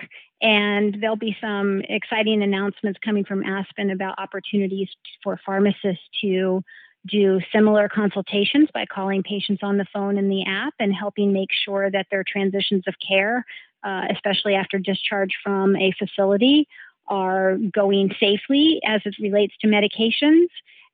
and 0.44 0.98
there'll 1.00 1.16
be 1.16 1.36
some 1.40 1.80
exciting 1.88 2.42
announcements 2.42 2.98
coming 3.02 3.24
from 3.24 3.42
Aspen 3.44 3.90
about 3.90 4.18
opportunities 4.18 4.88
for 5.22 5.40
pharmacists 5.44 6.04
to 6.20 6.62
do 7.06 7.40
similar 7.52 7.88
consultations 7.88 8.68
by 8.72 8.84
calling 8.84 9.22
patients 9.22 9.60
on 9.62 9.78
the 9.78 9.86
phone 9.92 10.18
in 10.18 10.28
the 10.28 10.44
app 10.46 10.74
and 10.78 10.92
helping 10.94 11.32
make 11.32 11.48
sure 11.64 11.90
that 11.90 12.06
their 12.10 12.24
transitions 12.26 12.84
of 12.86 12.94
care, 13.06 13.44
uh, 13.84 14.02
especially 14.10 14.54
after 14.54 14.78
discharge 14.78 15.30
from 15.42 15.76
a 15.76 15.92
facility, 15.98 16.68
are 17.08 17.56
going 17.56 18.14
safely 18.18 18.80
as 18.86 19.00
it 19.04 19.14
relates 19.20 19.54
to 19.60 19.66
medications. 19.66 20.46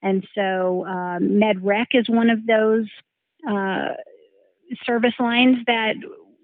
And 0.02 0.26
so, 0.34 0.86
um, 0.86 1.38
MedRec 1.40 1.88
is 1.92 2.08
one 2.08 2.30
of 2.30 2.46
those 2.46 2.86
uh, 3.48 3.90
service 4.84 5.14
lines 5.18 5.58
that 5.66 5.96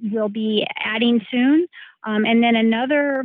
we'll 0.02 0.28
be 0.28 0.66
adding 0.76 1.24
soon. 1.30 1.66
Um, 2.04 2.24
and 2.24 2.42
then 2.42 2.54
another 2.54 3.24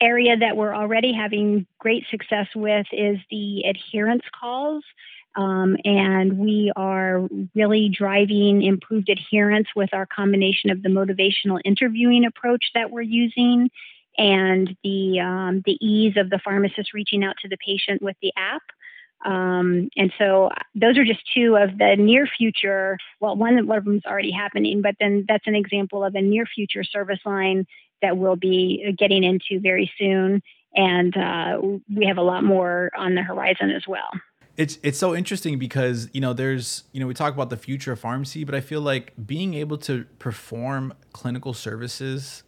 area 0.00 0.36
that 0.36 0.56
we're 0.56 0.74
already 0.74 1.12
having 1.12 1.66
great 1.78 2.04
success 2.10 2.46
with 2.54 2.86
is 2.92 3.18
the 3.30 3.62
adherence 3.62 4.22
calls. 4.38 4.84
Um, 5.36 5.76
and 5.84 6.38
we 6.38 6.72
are 6.74 7.28
really 7.54 7.88
driving 7.88 8.62
improved 8.62 9.08
adherence 9.08 9.68
with 9.76 9.90
our 9.92 10.06
combination 10.06 10.70
of 10.70 10.82
the 10.82 10.88
motivational 10.88 11.60
interviewing 11.64 12.24
approach 12.24 12.64
that 12.74 12.90
we're 12.90 13.02
using 13.02 13.70
and 14.18 14.76
the 14.82 15.20
um, 15.20 15.62
the 15.64 15.78
ease 15.80 16.14
of 16.16 16.28
the 16.28 16.40
pharmacist 16.44 16.92
reaching 16.92 17.24
out 17.24 17.36
to 17.42 17.48
the 17.48 17.56
patient 17.64 18.02
with 18.02 18.16
the 18.20 18.32
app. 18.36 18.62
Um, 19.24 19.88
and 19.96 20.12
so 20.18 20.50
those 20.74 20.96
are 20.96 21.04
just 21.04 21.20
two 21.34 21.56
of 21.56 21.78
the 21.78 21.96
near 21.96 22.26
future. 22.26 22.98
Well, 23.20 23.36
one, 23.36 23.58
of 23.58 23.84
them 23.84 23.96
is 23.96 24.02
already 24.06 24.30
happening, 24.30 24.80
but 24.82 24.94
then 25.00 25.24
that's 25.26 25.46
an 25.46 25.56
example 25.56 26.04
of 26.04 26.14
a 26.14 26.22
near 26.22 26.46
future 26.46 26.84
service 26.84 27.18
line 27.24 27.66
that 28.00 28.16
we'll 28.16 28.36
be 28.36 28.94
getting 28.96 29.24
into 29.24 29.60
very 29.60 29.90
soon. 29.98 30.40
And 30.74 31.16
uh, 31.16 31.60
we 31.92 32.06
have 32.06 32.18
a 32.18 32.22
lot 32.22 32.44
more 32.44 32.90
on 32.96 33.14
the 33.14 33.22
horizon 33.22 33.70
as 33.70 33.82
well. 33.88 34.08
It's 34.56 34.78
it's 34.82 34.98
so 34.98 35.14
interesting 35.14 35.58
because 35.58 36.08
you 36.12 36.20
know 36.20 36.32
there's 36.32 36.82
you 36.92 36.98
know 37.00 37.06
we 37.06 37.14
talk 37.14 37.32
about 37.32 37.48
the 37.48 37.56
future 37.56 37.92
of 37.92 38.00
pharmacy, 38.00 38.42
but 38.42 38.56
I 38.56 38.60
feel 38.60 38.80
like 38.80 39.12
being 39.24 39.54
able 39.54 39.78
to 39.78 40.04
perform 40.18 40.94
clinical 41.12 41.54
services, 41.54 42.42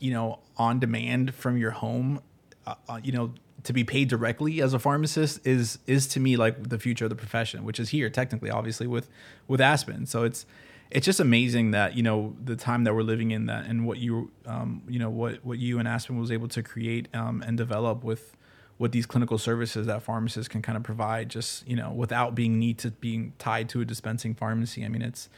you 0.00 0.10
know, 0.10 0.40
on 0.56 0.80
demand 0.80 1.34
from 1.34 1.56
your 1.56 1.70
home, 1.70 2.20
uh, 2.66 2.74
uh 2.88 3.00
you 3.02 3.12
know, 3.12 3.32
to 3.64 3.72
be 3.72 3.84
paid 3.84 4.08
directly 4.08 4.60
as 4.60 4.74
a 4.74 4.78
pharmacist 4.78 5.46
is 5.46 5.78
is 5.86 6.06
to 6.08 6.20
me 6.20 6.36
like 6.36 6.68
the 6.68 6.78
future 6.78 7.04
of 7.04 7.10
the 7.10 7.16
profession, 7.16 7.64
which 7.64 7.78
is 7.78 7.90
here 7.90 8.10
technically, 8.10 8.50
obviously 8.50 8.86
with 8.86 9.08
with 9.46 9.60
Aspen. 9.60 10.06
So 10.06 10.24
it's 10.24 10.46
it's 10.90 11.06
just 11.06 11.20
amazing 11.20 11.70
that 11.70 11.96
you 11.96 12.02
know 12.02 12.34
the 12.42 12.56
time 12.56 12.84
that 12.84 12.94
we're 12.94 13.02
living 13.02 13.30
in 13.30 13.46
that 13.46 13.66
and 13.66 13.86
what 13.86 13.98
you 13.98 14.30
um, 14.46 14.82
you 14.88 14.98
know 14.98 15.10
what 15.10 15.44
what 15.44 15.58
you 15.58 15.78
and 15.78 15.86
Aspen 15.86 16.18
was 16.18 16.30
able 16.30 16.48
to 16.48 16.62
create 16.62 17.08
um, 17.14 17.42
and 17.46 17.56
develop 17.56 18.02
with 18.02 18.36
with 18.78 18.92
these 18.92 19.04
clinical 19.04 19.36
services 19.36 19.86
that 19.86 20.02
pharmacists 20.02 20.48
can 20.48 20.62
kind 20.62 20.76
of 20.76 20.82
provide 20.82 21.28
just 21.28 21.66
you 21.68 21.76
know 21.76 21.92
without 21.92 22.34
being 22.34 22.58
need 22.58 22.78
to 22.78 22.90
being 22.90 23.32
tied 23.38 23.68
to 23.68 23.80
a 23.80 23.84
dispensing 23.84 24.34
pharmacy. 24.34 24.84
I 24.84 24.88
mean 24.88 25.02
it's 25.02 25.28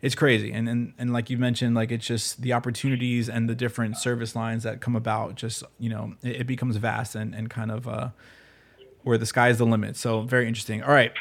it's 0.00 0.14
crazy. 0.14 0.52
And, 0.52 0.68
and 0.68 0.92
and 0.98 1.12
like 1.12 1.30
you 1.30 1.38
mentioned 1.38 1.74
like 1.74 1.90
it's 1.90 2.06
just 2.06 2.42
the 2.42 2.52
opportunities 2.52 3.28
and 3.28 3.48
the 3.48 3.54
different 3.54 3.96
service 3.96 4.36
lines 4.36 4.62
that 4.62 4.80
come 4.80 4.94
about 4.94 5.34
just 5.34 5.64
you 5.78 5.90
know 5.90 6.14
it, 6.22 6.42
it 6.42 6.46
becomes 6.46 6.76
vast 6.76 7.14
and, 7.14 7.34
and 7.34 7.50
kind 7.50 7.70
of 7.70 7.88
uh 7.88 8.10
where 9.02 9.18
the 9.18 9.26
sky 9.26 9.48
is 9.48 9.58
the 9.58 9.66
limit. 9.66 9.96
So 9.96 10.22
very 10.22 10.46
interesting. 10.46 10.82
All 10.82 10.92
right. 10.92 11.12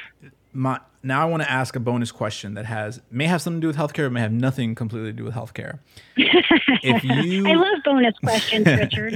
My 0.54 0.80
now 1.04 1.22
i 1.22 1.26
want 1.26 1.44
to 1.44 1.50
ask 1.50 1.76
a 1.76 1.80
bonus 1.80 2.12
question 2.12 2.56
that 2.56 2.66
has 2.66 3.00
may 3.12 3.26
have 3.26 3.42
something 3.42 3.62
to 3.62 3.66
do 3.66 3.68
with 3.68 3.78
healthcare 3.78 4.12
may 4.12 4.20
have 4.20 4.32
nothing 4.32 4.74
completely 4.76 5.10
to 5.10 5.13
do 5.13 5.24
with 5.24 5.34
healthcare. 5.34 5.80
If 6.84 7.04
you 7.04 7.48
i 7.48 7.54
love 7.54 7.80
bonus 7.84 8.13
questions 8.24 8.66
richard. 8.66 9.13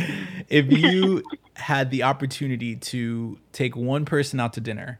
If 0.49 0.71
you 0.71 1.23
had 1.55 1.91
the 1.91 2.03
opportunity 2.03 2.75
to 2.75 3.37
take 3.51 3.75
one 3.75 4.05
person 4.05 4.39
out 4.39 4.53
to 4.53 4.61
dinner 4.61 4.99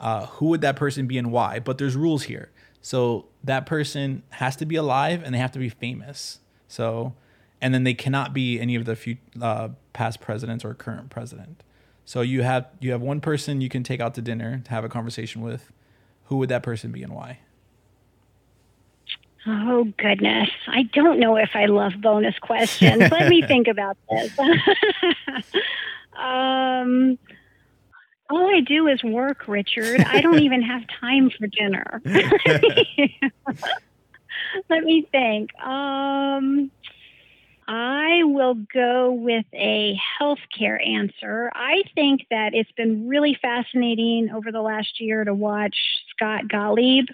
uh, 0.00 0.26
who 0.26 0.46
would 0.46 0.60
that 0.60 0.76
person 0.76 1.06
be 1.06 1.18
and 1.18 1.32
why? 1.32 1.58
But 1.58 1.78
there's 1.78 1.96
rules 1.96 2.24
here. 2.24 2.50
So 2.80 3.26
that 3.48 3.64
person 3.64 4.22
has 4.28 4.56
to 4.56 4.66
be 4.66 4.76
alive 4.76 5.22
and 5.24 5.34
they 5.34 5.38
have 5.38 5.52
to 5.52 5.58
be 5.58 5.70
famous. 5.70 6.40
So, 6.68 7.14
and 7.62 7.72
then 7.72 7.82
they 7.82 7.94
cannot 7.94 8.34
be 8.34 8.60
any 8.60 8.74
of 8.74 8.84
the 8.84 8.94
few, 8.94 9.16
uh, 9.40 9.70
past 9.94 10.20
presidents 10.20 10.66
or 10.66 10.74
current 10.74 11.08
president. 11.08 11.62
So 12.04 12.20
you 12.20 12.42
have 12.42 12.68
you 12.78 12.92
have 12.92 13.00
one 13.00 13.20
person 13.20 13.60
you 13.60 13.70
can 13.70 13.82
take 13.82 14.00
out 14.00 14.14
to 14.14 14.22
dinner 14.22 14.60
to 14.64 14.70
have 14.70 14.84
a 14.84 14.88
conversation 14.88 15.40
with. 15.40 15.72
Who 16.26 16.36
would 16.36 16.50
that 16.50 16.62
person 16.62 16.92
be 16.92 17.02
and 17.02 17.14
why? 17.14 17.38
Oh 19.46 19.84
goodness, 19.96 20.50
I 20.66 20.82
don't 20.82 21.18
know 21.18 21.36
if 21.36 21.50
I 21.54 21.66
love 21.66 21.92
bonus 22.02 22.38
questions. 22.38 23.10
Let 23.10 23.28
me 23.28 23.40
think 23.48 23.66
about 23.66 23.96
this. 24.10 24.38
um, 26.18 27.18
all 28.30 28.54
I 28.54 28.60
do 28.60 28.88
is 28.88 29.02
work, 29.02 29.48
Richard. 29.48 30.00
I 30.00 30.20
don't 30.20 30.40
even 30.40 30.62
have 30.62 30.82
time 31.00 31.30
for 31.30 31.46
dinner. 31.46 32.02
Let 34.68 34.84
me 34.84 35.08
think. 35.10 35.54
Um, 35.60 36.70
I 37.66 38.22
will 38.24 38.54
go 38.72 39.12
with 39.12 39.44
a 39.52 39.98
healthcare 40.20 40.86
answer. 40.86 41.50
I 41.54 41.82
think 41.94 42.26
that 42.30 42.54
it's 42.54 42.72
been 42.72 43.08
really 43.08 43.38
fascinating 43.40 44.30
over 44.34 44.50
the 44.50 44.62
last 44.62 45.00
year 45.00 45.24
to 45.24 45.34
watch 45.34 45.76
Scott 46.10 46.48
Gottlieb, 46.48 47.06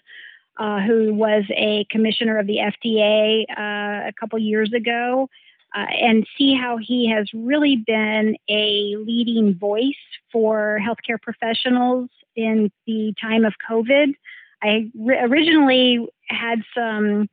uh, 0.56 0.80
who 0.80 1.12
was 1.12 1.44
a 1.50 1.86
commissioner 1.90 2.38
of 2.38 2.46
the 2.46 2.58
FDA 2.58 3.44
uh, 3.50 4.08
a 4.08 4.12
couple 4.18 4.38
years 4.38 4.72
ago, 4.72 5.28
uh, 5.74 5.86
and 5.90 6.26
see 6.38 6.54
how 6.54 6.76
he 6.76 7.10
has 7.10 7.28
really 7.34 7.76
been 7.76 8.36
a 8.48 8.96
leading 8.96 9.54
voice 9.54 9.94
for 10.30 10.80
healthcare 10.80 11.20
professionals 11.20 12.08
in 12.36 12.70
the 12.86 13.12
time 13.20 13.44
of 13.44 13.54
COVID. 13.68 14.14
I 14.62 14.90
originally 14.96 16.06
had 16.28 16.62
some 16.74 17.28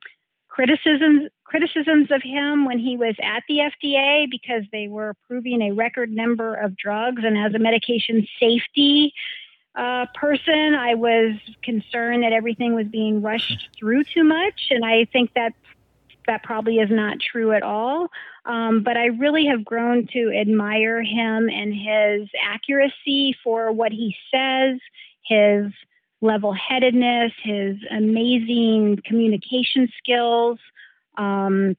criticisms 0.48 1.30
criticisms 1.44 2.10
of 2.10 2.22
him 2.22 2.64
when 2.64 2.78
he 2.78 2.96
was 2.96 3.14
at 3.22 3.42
the 3.46 3.58
FDA 3.58 4.26
because 4.30 4.62
they 4.72 4.88
were 4.88 5.10
approving 5.10 5.60
a 5.60 5.72
record 5.72 6.10
number 6.10 6.54
of 6.54 6.74
drugs, 6.78 7.22
and 7.24 7.36
as 7.36 7.52
a 7.52 7.58
medication 7.58 8.26
safety 8.40 9.12
uh, 9.74 10.06
person, 10.14 10.74
I 10.74 10.94
was 10.94 11.34
concerned 11.62 12.22
that 12.22 12.32
everything 12.32 12.74
was 12.74 12.86
being 12.86 13.20
rushed 13.20 13.68
through 13.78 14.04
too 14.04 14.24
much, 14.24 14.68
and 14.70 14.84
I 14.84 15.06
think 15.12 15.34
that 15.34 15.52
that 16.26 16.42
probably 16.42 16.76
is 16.76 16.90
not 16.90 17.18
true 17.20 17.52
at 17.52 17.62
all. 17.62 18.08
Um, 18.44 18.82
but 18.82 18.96
I 18.96 19.06
really 19.06 19.46
have 19.46 19.64
grown 19.64 20.06
to 20.12 20.32
admire 20.38 21.02
him 21.02 21.48
and 21.48 21.72
his 21.72 22.28
accuracy 22.44 23.36
for 23.42 23.70
what 23.72 23.92
he 23.92 24.14
says, 24.32 24.78
his 25.24 25.72
level 26.20 26.52
headedness, 26.52 27.32
his 27.42 27.76
amazing 27.90 29.00
communication 29.04 29.88
skills. 29.98 30.58
Um, 31.16 31.76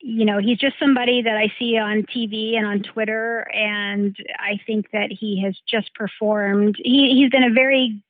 you 0.00 0.24
know, 0.24 0.38
he's 0.38 0.58
just 0.58 0.78
somebody 0.78 1.22
that 1.22 1.36
I 1.36 1.52
see 1.58 1.78
on 1.78 2.04
TV 2.04 2.56
and 2.56 2.66
on 2.66 2.82
Twitter, 2.82 3.46
and 3.52 4.16
I 4.38 4.60
think 4.66 4.90
that 4.92 5.10
he 5.10 5.42
has 5.44 5.56
just 5.68 5.94
performed. 5.94 6.76
He, 6.78 7.14
he's 7.14 7.30
been 7.30 7.42
a 7.42 7.52
very 7.52 8.00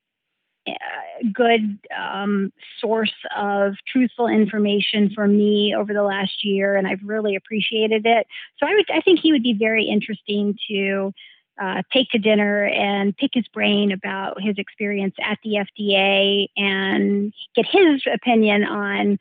good 1.33 1.79
um, 1.99 2.53
source 2.81 3.13
of 3.37 3.75
truthful 3.91 4.27
information 4.27 5.11
for 5.15 5.27
me 5.27 5.75
over 5.77 5.93
the 5.93 6.03
last 6.03 6.45
year, 6.45 6.77
and 6.77 6.87
I've 6.87 7.03
really 7.05 7.37
appreciated 7.37 8.07
it. 8.07 8.27
So 8.59 8.67
I 8.67 8.75
would, 8.75 8.87
I 8.93 9.01
think 9.01 9.21
he 9.21 9.33
would 9.33 9.43
be 9.43 9.55
very 9.55 9.85
interesting 9.85 10.59
to 10.69 11.13
uh, 11.61 11.83
take 11.93 12.09
to 12.11 12.19
dinner 12.19 12.67
and 12.67 13.17
pick 13.17 13.31
his 13.35 13.47
brain 13.49 13.93
about 13.93 14.41
his 14.41 14.57
experience 14.59 15.15
at 15.23 15.39
the 15.43 15.67
FDA 15.67 16.47
and 16.57 17.33
get 17.57 17.67
his 17.67 18.03
opinion 18.13 18.65
on 18.65 19.19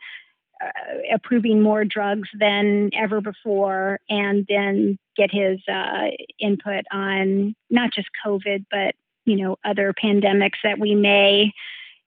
uh, 0.64 1.16
approving 1.16 1.62
more 1.62 1.86
drugs 1.86 2.30
than 2.40 2.90
ever 2.94 3.22
before, 3.22 4.00
and 4.10 4.46
then 4.50 4.98
get 5.16 5.30
his 5.32 5.60
uh, 5.72 6.10
input 6.40 6.84
on 6.92 7.56
not 7.70 7.92
just 7.94 8.08
COVID, 8.26 8.66
but 8.72 8.96
you 9.28 9.36
know 9.36 9.58
other 9.64 9.94
pandemics 9.94 10.58
that 10.64 10.80
we 10.80 10.96
may 10.96 11.52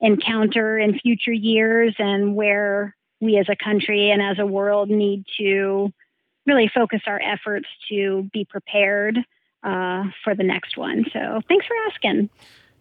encounter 0.01 0.79
in 0.79 0.99
future 0.99 1.33
years 1.33 1.95
and 1.99 2.35
where 2.35 2.97
we 3.21 3.37
as 3.37 3.47
a 3.49 3.57
country 3.57 4.11
and 4.11 4.23
as 4.23 4.39
a 4.39 4.47
world 4.47 4.89
need 4.89 5.25
to 5.39 5.93
really 6.47 6.71
focus 6.75 7.03
our 7.07 7.21
efforts 7.23 7.67
to 7.91 8.29
be 8.33 8.47
prepared 8.47 9.19
uh, 9.63 10.05
for 10.25 10.35
the 10.35 10.43
next 10.43 10.79
one. 10.79 11.05
So 11.13 11.43
thanks 11.47 11.67
for 11.67 11.77
asking. 11.93 12.31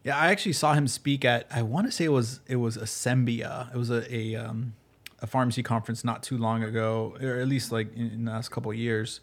Yeah, 0.06 0.18
I 0.18 0.28
actually 0.28 0.54
saw 0.54 0.74
him 0.74 0.88
speak 0.88 1.26
at 1.26 1.46
I 1.52 1.62
want 1.62 1.88
to 1.88 1.92
say 1.92 2.06
it 2.06 2.14
was 2.14 2.40
it 2.48 2.56
was 2.56 2.78
Asembia. 2.78 3.74
It 3.74 3.78
was 3.78 3.90
a 3.90 4.16
a, 4.16 4.36
um, 4.36 4.74
a 5.22 5.28
pharmacy 5.28 5.62
conference 5.62 6.06
not 6.06 6.24
too 6.24 6.38
long 6.38 6.64
ago, 6.64 7.18
or 7.22 7.36
at 7.36 7.50
least 7.50 7.74
like 7.74 7.94
in, 7.94 8.10
in 8.12 8.26
the 8.26 8.32
last 8.32 8.50
couple 8.50 8.72
of 8.72 8.78
years. 8.78 9.20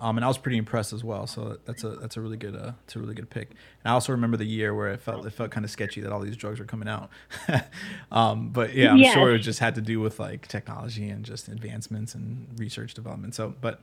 Um, 0.00 0.16
and 0.16 0.24
I 0.24 0.28
was 0.28 0.38
pretty 0.38 0.56
impressed 0.56 0.92
as 0.92 1.04
well. 1.04 1.26
So 1.26 1.58
that's 1.66 1.84
a 1.84 1.90
that's 1.90 2.16
a 2.16 2.20
really 2.20 2.36
good 2.36 2.56
uh, 2.56 2.72
it's 2.84 2.96
a 2.96 2.98
really 2.98 3.14
good 3.14 3.30
pick. 3.30 3.50
And 3.50 3.90
I 3.90 3.92
also 3.92 4.12
remember 4.12 4.36
the 4.36 4.46
year 4.46 4.74
where 4.74 4.88
it 4.88 5.00
felt 5.00 5.26
it 5.26 5.32
felt 5.32 5.50
kind 5.50 5.64
of 5.64 5.70
sketchy 5.70 6.00
that 6.00 6.10
all 6.10 6.20
these 6.20 6.36
drugs 6.36 6.58
were 6.58 6.64
coming 6.64 6.88
out. 6.88 7.10
um, 8.12 8.48
but 8.48 8.74
yeah, 8.74 8.92
I'm 8.92 8.98
yes. 8.98 9.14
sure 9.14 9.34
it 9.34 9.40
just 9.40 9.58
had 9.58 9.74
to 9.76 9.80
do 9.80 10.00
with 10.00 10.18
like 10.18 10.48
technology 10.48 11.08
and 11.08 11.24
just 11.24 11.48
advancements 11.48 12.14
and 12.14 12.48
research 12.56 12.94
development. 12.94 13.34
So, 13.34 13.54
but 13.60 13.82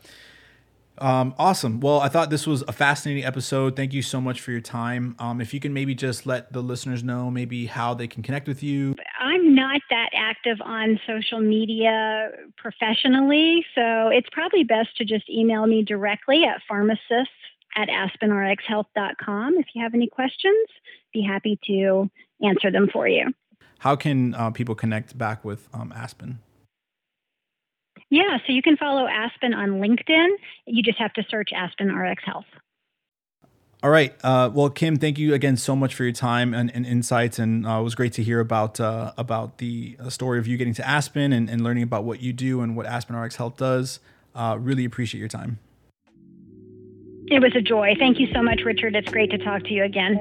um, 0.99 1.33
awesome. 1.37 1.79
Well, 1.79 1.99
I 1.99 2.09
thought 2.09 2.29
this 2.29 2.47
was 2.47 2.63
a 2.67 2.71
fascinating 2.71 3.23
episode. 3.23 3.75
Thank 3.75 3.93
you 3.93 4.01
so 4.01 4.19
much 4.19 4.41
for 4.41 4.51
your 4.51 4.61
time. 4.61 5.15
Um, 5.19 5.41
if 5.41 5.53
you 5.53 5.59
can 5.59 5.73
maybe 5.73 5.95
just 5.95 6.25
let 6.25 6.53
the 6.53 6.61
listeners 6.61 7.03
know 7.03 7.29
maybe 7.29 7.65
how 7.67 7.93
they 7.93 8.07
can 8.07 8.23
connect 8.23 8.47
with 8.47 8.63
you. 8.63 8.95
I'm 9.19 9.55
not 9.55 9.81
that 9.89 10.09
active 10.13 10.57
on 10.61 10.99
social 11.07 11.39
media 11.39 12.31
professionally, 12.57 13.65
so 13.75 14.09
it's 14.09 14.29
probably 14.31 14.63
best 14.63 14.95
to 14.97 15.05
just 15.05 15.29
email 15.29 15.67
me 15.67 15.83
directly 15.83 16.43
at 16.43 16.61
pharmacists 16.67 17.33
at 17.75 17.89
aspenrxhealth.com. 17.89 19.57
If 19.57 19.67
you 19.73 19.83
have 19.83 19.93
any 19.93 20.07
questions, 20.07 20.67
be 21.13 21.21
happy 21.21 21.59
to 21.67 22.09
answer 22.43 22.71
them 22.71 22.89
for 22.91 23.07
you. 23.07 23.33
How 23.79 23.95
can 23.95 24.33
uh, 24.33 24.49
people 24.51 24.75
connect 24.75 25.17
back 25.17 25.45
with 25.45 25.69
um, 25.73 25.93
Aspen? 25.95 26.39
Yeah, 28.09 28.37
so 28.45 28.53
you 28.53 28.61
can 28.61 28.77
follow 28.77 29.05
Aspen 29.07 29.53
on 29.53 29.81
LinkedIn. 29.81 30.27
You 30.65 30.81
just 30.81 30.97
have 30.99 31.13
to 31.13 31.23
search 31.29 31.49
Aspen 31.53 31.93
RX 31.93 32.23
Health. 32.25 32.45
All 33.83 33.91
right. 33.91 34.15
Uh, 34.23 34.49
well, 34.51 34.69
Kim, 34.69 34.97
thank 34.97 35.19
you 35.19 35.33
again 35.35 35.55
so 35.55 35.75
much 35.75 35.93
for 35.93 36.03
your 36.03 36.13
time 36.13 36.53
and, 36.53 36.73
and 36.73 36.85
insights, 36.85 37.37
and 37.37 37.67
uh, 37.67 37.79
it 37.79 37.83
was 37.83 37.93
great 37.93 38.11
to 38.13 38.23
hear 38.23 38.39
about 38.39 38.79
uh, 38.79 39.11
about 39.17 39.59
the 39.59 39.95
uh, 39.99 40.09
story 40.09 40.39
of 40.39 40.47
you 40.47 40.57
getting 40.57 40.73
to 40.75 40.87
Aspen 40.87 41.31
and, 41.31 41.47
and, 41.47 41.63
learning 41.63 41.83
about 41.83 42.03
what 42.03 42.21
you 42.21 42.33
do 42.33 42.61
and 42.61 42.75
what 42.75 42.87
Aspen 42.87 43.15
RX 43.15 43.35
Health 43.35 43.57
does. 43.57 43.99
Uh, 44.33 44.57
really 44.59 44.83
appreciate 44.83 45.19
your 45.19 45.29
time. 45.29 45.59
It 47.27 47.41
was 47.41 47.55
a 47.55 47.61
joy. 47.61 47.93
Thank 47.99 48.19
you 48.19 48.27
so 48.33 48.41
much, 48.41 48.61
Richard. 48.65 48.95
It's 48.95 49.11
great 49.11 49.29
to 49.31 49.37
talk 49.37 49.63
to 49.63 49.73
you 49.73 49.83
again. 49.83 50.17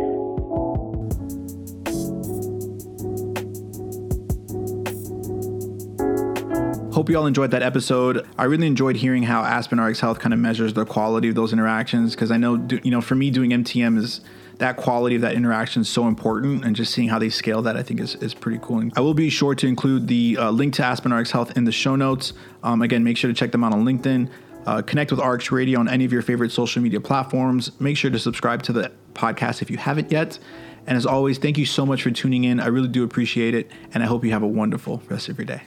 Hope 6.96 7.10
you 7.10 7.18
all 7.18 7.26
enjoyed 7.26 7.50
that 7.50 7.62
episode. 7.62 8.26
I 8.38 8.44
really 8.44 8.66
enjoyed 8.66 8.96
hearing 8.96 9.24
how 9.24 9.42
Aspen 9.42 9.78
RX 9.78 10.00
Health 10.00 10.18
kind 10.18 10.32
of 10.32 10.40
measures 10.40 10.72
the 10.72 10.86
quality 10.86 11.28
of 11.28 11.34
those 11.34 11.52
interactions 11.52 12.14
because 12.14 12.30
I 12.30 12.38
know, 12.38 12.66
you 12.82 12.90
know, 12.90 13.02
for 13.02 13.14
me 13.14 13.30
doing 13.30 13.50
MTM 13.50 13.98
is 13.98 14.22
that 14.60 14.78
quality 14.78 15.16
of 15.16 15.20
that 15.20 15.34
interaction 15.34 15.82
is 15.82 15.90
so 15.90 16.08
important 16.08 16.64
and 16.64 16.74
just 16.74 16.94
seeing 16.94 17.10
how 17.10 17.18
they 17.18 17.28
scale 17.28 17.60
that 17.60 17.76
I 17.76 17.82
think 17.82 18.00
is, 18.00 18.14
is 18.14 18.32
pretty 18.32 18.58
cool. 18.62 18.78
And 18.78 18.94
I 18.96 19.00
will 19.00 19.12
be 19.12 19.28
sure 19.28 19.54
to 19.54 19.66
include 19.66 20.08
the 20.08 20.38
uh, 20.38 20.50
link 20.50 20.72
to 20.76 20.86
Aspen 20.86 21.12
RX 21.12 21.30
Health 21.32 21.54
in 21.54 21.64
the 21.64 21.70
show 21.70 21.96
notes. 21.96 22.32
Um, 22.62 22.80
again, 22.80 23.04
make 23.04 23.18
sure 23.18 23.28
to 23.28 23.34
check 23.34 23.52
them 23.52 23.62
out 23.62 23.74
on 23.74 23.84
LinkedIn. 23.84 24.30
Uh, 24.64 24.80
connect 24.80 25.10
with 25.10 25.20
RX 25.20 25.52
Radio 25.52 25.78
on 25.78 25.88
any 25.88 26.06
of 26.06 26.14
your 26.14 26.22
favorite 26.22 26.50
social 26.50 26.80
media 26.80 27.02
platforms. 27.02 27.78
Make 27.78 27.98
sure 27.98 28.10
to 28.10 28.18
subscribe 28.18 28.62
to 28.62 28.72
the 28.72 28.90
podcast 29.12 29.60
if 29.60 29.70
you 29.70 29.76
haven't 29.76 30.10
yet. 30.10 30.38
And 30.86 30.96
as 30.96 31.04
always, 31.04 31.36
thank 31.36 31.58
you 31.58 31.66
so 31.66 31.84
much 31.84 32.02
for 32.02 32.10
tuning 32.10 32.44
in. 32.44 32.58
I 32.58 32.68
really 32.68 32.88
do 32.88 33.04
appreciate 33.04 33.54
it. 33.54 33.70
And 33.92 34.02
I 34.02 34.06
hope 34.06 34.24
you 34.24 34.32
have 34.32 34.42
a 34.42 34.48
wonderful 34.48 35.02
rest 35.10 35.28
of 35.28 35.36
your 35.36 35.44
day. 35.44 35.60